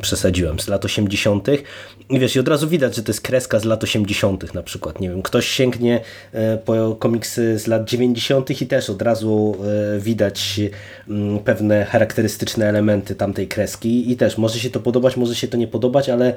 [0.00, 1.48] przesadziłem, z lat 80.
[2.08, 4.54] I wiesz, i od razu widać, że to jest kreska z lat 80.
[4.54, 6.00] na przykład, nie wiem, ktoś sięgnie
[6.64, 8.62] po komiksy z lat 90.
[8.62, 9.56] i też od razu
[9.98, 10.60] widać
[11.08, 15.56] mm, pewne charakterystyczne elementy tamtej kreski i też może się to podobać, może się to
[15.56, 16.34] nie podobać, ale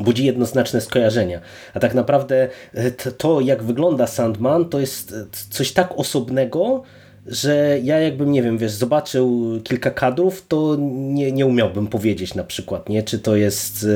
[0.00, 1.40] budzi jednoznaczne skojarzenia.
[1.74, 6.82] A tak naprawdę e, to, jak wygląda Sandman, to jest e, coś tak osobnego,
[7.26, 12.44] że ja jakbym, nie wiem, wiesz, zobaczył kilka kadrów, to nie, nie umiałbym powiedzieć na
[12.44, 13.86] przykład, nie, czy to jest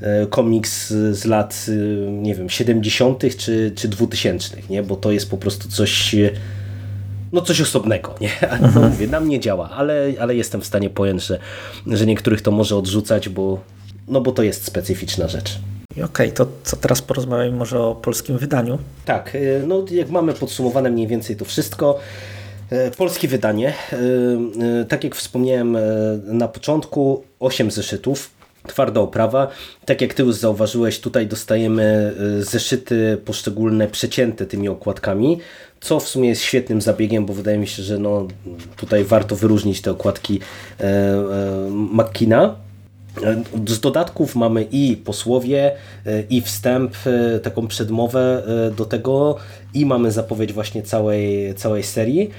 [0.00, 1.66] e, komiks z lat,
[2.08, 3.36] nie wiem, 70.
[3.36, 6.14] czy, czy 2000, nie, bo to jest po prostu coś
[7.32, 8.30] no coś osobnego, nie?
[8.74, 11.38] No mówię, na mnie działa, ale, ale jestem w stanie pojąć, że,
[11.86, 13.60] że niektórych to może odrzucać, bo,
[14.08, 15.58] no bo to jest specyficzna rzecz.
[16.04, 18.78] Okej, to co teraz porozmawiamy może o polskim wydaniu.
[19.04, 21.98] Tak, y, no jak mamy podsumowane mniej więcej to wszystko,
[22.72, 23.74] y, polskie wydanie,
[24.82, 25.76] y, tak jak wspomniałem
[26.24, 29.48] na początku, 8 zeszytów, twarda oprawa.
[29.84, 35.38] Tak jak Ty już zauważyłeś, tutaj dostajemy y, zeszyty poszczególne przecięte tymi okładkami,
[35.80, 38.28] co w sumie jest świetnym zabiegiem, bo wydaje mi się, że no,
[38.76, 40.40] tutaj warto wyróżnić te okładki
[40.80, 42.56] e, e, McKina.
[43.68, 45.72] Z dodatków mamy i posłowie,
[46.30, 46.94] i wstęp,
[47.42, 48.42] taką przedmowę
[48.76, 49.36] do tego,
[49.74, 52.30] i mamy zapowiedź właśnie całej, całej serii.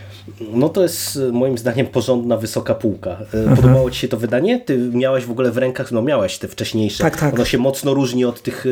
[0.53, 3.11] No to jest moim zdaniem porządna, wysoka półka.
[3.11, 3.55] Mhm.
[3.55, 4.59] Podobało Ci się to wydanie?
[4.59, 7.03] Ty miałeś w ogóle w rękach, no miałeś te wcześniejsze.
[7.03, 7.33] Tak, tak.
[7.33, 8.65] Ono się mocno różni od tych,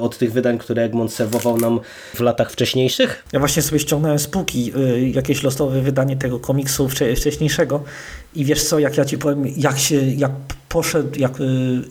[0.00, 1.80] od tych wydań, które Egmont serwował nam
[2.14, 3.24] w latach wcześniejszych?
[3.32, 4.72] Ja właśnie sobie ściągnąłem z półki
[5.12, 7.82] jakieś losowe wydanie tego komiksu wcześniejszego
[8.34, 10.32] i wiesz co, jak ja Ci powiem, jak się, jak
[10.68, 11.82] poszedł, jak y,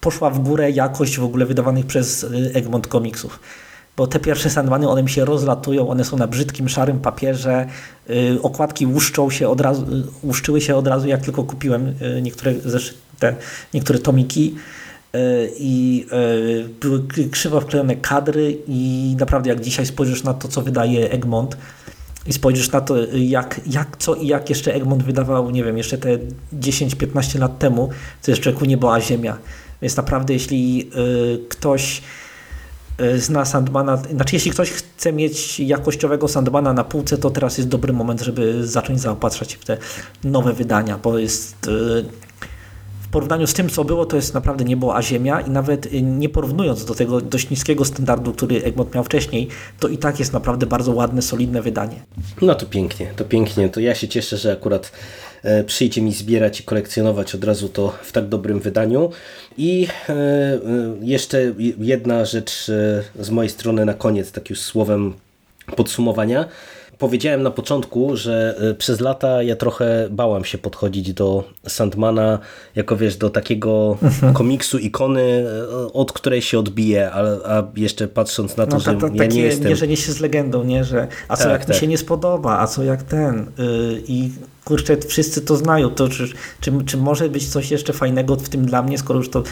[0.00, 3.40] poszła w górę jakość w ogóle wydawanych przez y, Egmont komiksów.
[3.96, 7.66] Bo te pierwsze Sandmany, one mi się rozlatują, one są na brzydkim, szarym papierze,
[8.10, 9.86] y, okładki łuszczą się od razu,
[10.22, 12.54] łuszczyły się od razu, jak tylko kupiłem niektóre,
[13.18, 13.34] te,
[13.74, 14.54] niektóre tomiki
[15.58, 16.06] i
[16.80, 21.56] były krzywo wklejone kadry i naprawdę jak dzisiaj spojrzysz na to, co wydaje Egmont,
[22.28, 25.98] i spojrzysz na to, jak, jak co i jak jeszcze Egmont wydawał, nie wiem, jeszcze
[25.98, 26.18] te
[26.60, 27.88] 10-15 lat temu,
[28.22, 29.38] to jeszcze ku niebo a ziemia.
[29.82, 30.90] Więc naprawdę, jeśli
[31.34, 32.02] y, ktoś
[33.00, 37.68] y, zna Sandmana, znaczy jeśli ktoś chce mieć jakościowego Sandmana na półce, to teraz jest
[37.68, 39.78] dobry moment, żeby zacząć zaopatrzać się w te
[40.24, 42.25] nowe wydania, bo jest y,
[43.16, 46.28] porównaniu z tym, co było, to jest naprawdę niebo a ziemia i nawet y, nie
[46.28, 49.48] porównując do tego dość niskiego standardu, który Egmont miał wcześniej,
[49.80, 52.02] to i tak jest naprawdę bardzo ładne, solidne wydanie.
[52.42, 53.68] No to pięknie, to pięknie.
[53.68, 54.92] To ja się cieszę, że akurat
[55.42, 59.10] e, przyjdzie mi zbierać i kolekcjonować od razu to w tak dobrym wydaniu.
[59.58, 60.58] I e, e,
[61.00, 62.64] jeszcze jedna rzecz
[63.20, 65.14] z mojej strony na koniec, tak już słowem
[65.76, 66.48] podsumowania
[66.98, 72.38] powiedziałem na początku, że y, przez lata ja trochę bałam się podchodzić do Sandmana
[72.74, 74.34] jako wiesz, do takiego mhm.
[74.34, 75.46] komiksu, ikony,
[75.86, 77.20] y, od której się odbije, a,
[77.56, 79.68] a jeszcze patrząc na to, no, że ta, ta, ja nie jestem...
[79.68, 80.84] mierzenie się z legendą, nie?
[80.84, 81.68] że a co tak, jak tak.
[81.68, 84.30] mi się nie spodoba, a co jak ten yy, i
[84.64, 86.28] kurczę, wszyscy to znają, to czy,
[86.60, 89.42] czy, czy może być coś jeszcze fajnego w tym dla mnie, skoro już to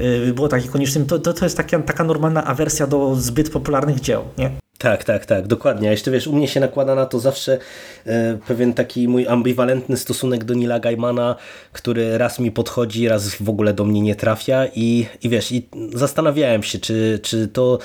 [0.00, 4.00] y, było takie konieczne, to, to, to jest taka, taka normalna awersja do zbyt popularnych
[4.00, 4.63] dzieł, nie?
[4.84, 5.88] Tak, tak, tak, dokładnie.
[5.88, 7.58] A jeszcze wiesz, u mnie się nakłada na to zawsze
[8.06, 11.36] e, pewien taki mój ambiwalentny stosunek do Nila Gaimana,
[11.72, 15.68] który raz mi podchodzi, raz w ogóle do mnie nie trafia i, i wiesz, i
[15.94, 17.78] zastanawiałem się, czy, czy to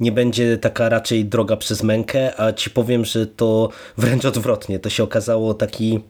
[0.00, 4.78] nie będzie taka raczej droga przez mękę, a ci powiem, że to wręcz odwrotnie.
[4.78, 6.00] To się okazało taki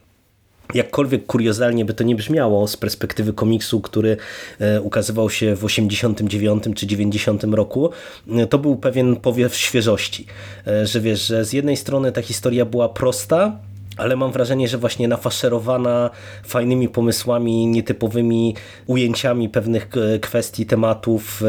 [0.75, 4.17] jakkolwiek kuriozalnie by to nie brzmiało z perspektywy komiksu, który
[4.59, 7.91] e, ukazywał się w 89 czy 90 roku,
[8.31, 10.27] e, to był pewien powiew świeżości,
[10.67, 13.59] e, że wiesz, że z jednej strony ta historia była prosta,
[13.97, 16.11] ale mam wrażenie, że właśnie nafaszerowana
[16.45, 18.55] fajnymi pomysłami, nietypowymi
[18.87, 19.89] ujęciami pewnych
[20.21, 21.43] kwestii, tematów,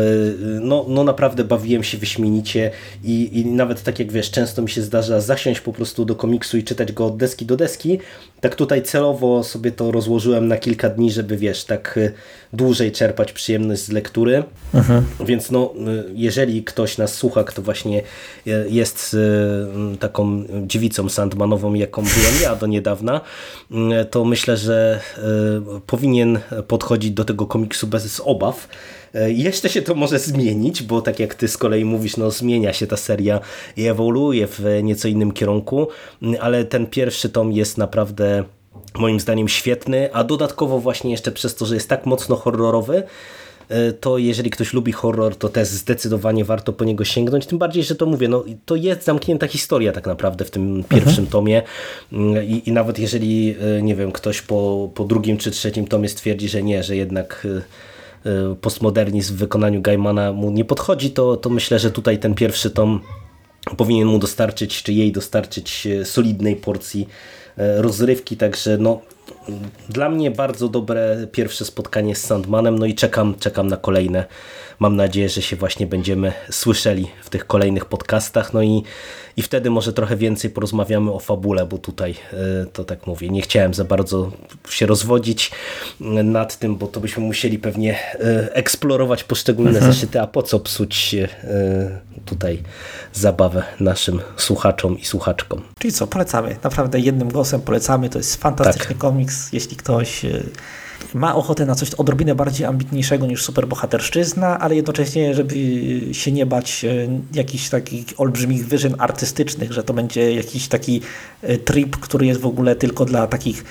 [0.61, 2.71] no, no naprawdę bawiłem się wyśmienicie
[3.03, 6.57] i, i nawet tak jak wiesz, często mi się zdarza zasiąść po prostu do komiksu
[6.57, 7.99] i czytać go od deski do deski,
[8.41, 12.11] tak tutaj celowo sobie to rozłożyłem na kilka dni, żeby wiesz, tak e,
[12.53, 15.05] dłużej czerpać przyjemność z lektury, mhm.
[15.25, 15.73] więc no,
[16.13, 18.01] jeżeli ktoś nas słucha, kto właśnie
[18.69, 19.15] jest
[19.99, 23.21] taką dziewicą Sandmanową, jaką byłem ja do niedawna,
[24.11, 24.99] to myślę, że
[25.87, 28.67] powinien podchodzić do tego komiksu bez obaw.
[29.13, 32.73] E, jeszcze się to może zmienić, bo tak jak ty z kolei mówisz, no zmienia
[32.73, 33.39] się ta seria
[33.77, 35.87] i ewoluuje w nieco innym kierunku,
[36.39, 38.43] ale ten pierwszy tom jest naprawdę
[38.95, 43.03] moim zdaniem świetny, a dodatkowo właśnie jeszcze przez to, że jest tak mocno horrorowy,
[43.69, 47.45] E, to jeżeli ktoś lubi horror, to też zdecydowanie warto po niego sięgnąć.
[47.45, 51.09] Tym bardziej, że to mówię, no, to jest zamknięta historia tak naprawdę w tym pierwszym
[51.09, 51.27] mhm.
[51.27, 51.63] tomie
[52.13, 56.09] mm, I, i nawet jeżeli, e, nie wiem, ktoś po, po drugim czy trzecim tomie
[56.09, 57.47] stwierdzi, że nie, że jednak
[58.61, 63.01] postmodernizm w wykonaniu Gaimana mu nie podchodzi, to, to myślę, że tutaj ten pierwszy tom
[63.77, 67.07] powinien mu dostarczyć, czy jej dostarczyć solidnej porcji
[67.57, 69.01] rozrywki, także no
[69.89, 74.25] dla mnie bardzo dobre pierwsze spotkanie z Sandmanem, no i czekam, czekam na kolejne.
[74.79, 78.83] Mam nadzieję, że się właśnie będziemy słyszeli w tych kolejnych podcastach, no i,
[79.37, 83.41] i wtedy może trochę więcej porozmawiamy o fabule, bo tutaj e, to tak mówię, nie
[83.41, 84.31] chciałem za bardzo
[84.69, 85.51] się rozwodzić
[86.01, 89.93] e, nad tym, bo to byśmy musieli pewnie e, eksplorować poszczególne mhm.
[89.93, 91.15] zeszyty, a po co psuć
[92.25, 92.63] tutaj
[93.13, 95.61] zabawę naszym słuchaczom i słuchaczkom.
[95.79, 98.97] Czyli co, polecamy, naprawdę jednym głosem polecamy, to jest fantastyczny tak.
[98.97, 100.25] komiks, jeśli ktoś
[101.13, 105.55] ma ochotę na coś odrobinę bardziej ambitniejszego niż superbohaterszczyzna, ale jednocześnie, żeby
[106.11, 111.01] się nie bać e, jakichś takich olbrzymich wyżyn artystycznych, że to będzie jakiś taki
[111.41, 113.65] e, trip, który jest w ogóle tylko dla takich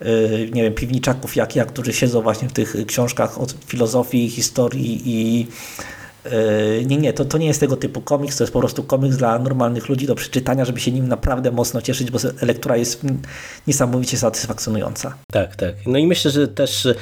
[0.00, 0.06] e,
[0.52, 5.46] nie wiem, piwniczaków jak ja, którzy siedzą właśnie w tych książkach od filozofii, historii i
[6.86, 9.38] Nie, nie, to, to nie jest tego typu komiks, to jest po prostu komiks dla
[9.38, 13.22] normalnych ludzi do przeczytania, żeby się nim naprawdę mocno cieszyć, bo lektura jest mm,
[13.66, 15.14] niesamowicie satysfakcjonująca.
[15.32, 15.74] Tak, tak.
[15.86, 16.94] No i myślę, że też e,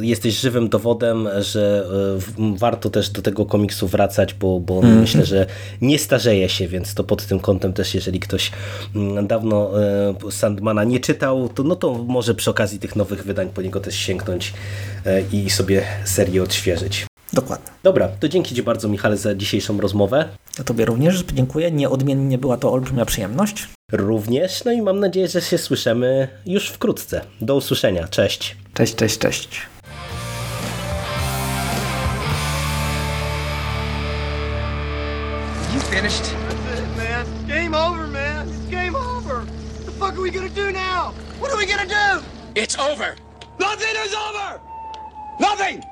[0.00, 1.86] jesteś żywym dowodem, że
[2.38, 5.46] e, warto też do tego komiksu wracać, bo, bo myślę, że
[5.80, 8.52] nie starzeje się, więc to pod tym kątem też, jeżeli ktoś
[8.94, 13.48] mm, dawno e, Sandmana nie czytał, to no to może przy okazji tych nowych wydań
[13.54, 14.52] po niego też sięgnąć
[15.06, 17.11] e, i sobie serię odświeżyć.
[17.32, 17.72] Dokładnie.
[17.82, 20.28] Dobra, to dzięki Ci bardzo Michale za dzisiejszą rozmowę.
[20.58, 21.70] Ja Tobie również dziękuję.
[21.70, 23.68] Nieodmiennie była to olbrzymia przyjemność.
[23.92, 27.20] Również, no i mam nadzieję, że się słyszymy już wkrótce.
[27.40, 28.56] Do usłyszenia, cześć.
[28.74, 29.62] Cześć, cześć, cześć.
[35.74, 36.34] You finished?
[36.68, 37.26] That's it, man.
[37.48, 38.48] Game over, man.
[38.48, 39.36] It's game over.
[39.36, 41.12] What the fuck are we gonna do now?
[41.40, 42.22] What are we gonna do?
[42.54, 43.16] It's over.
[43.58, 44.60] Nothing is over!
[45.40, 45.91] Nothing!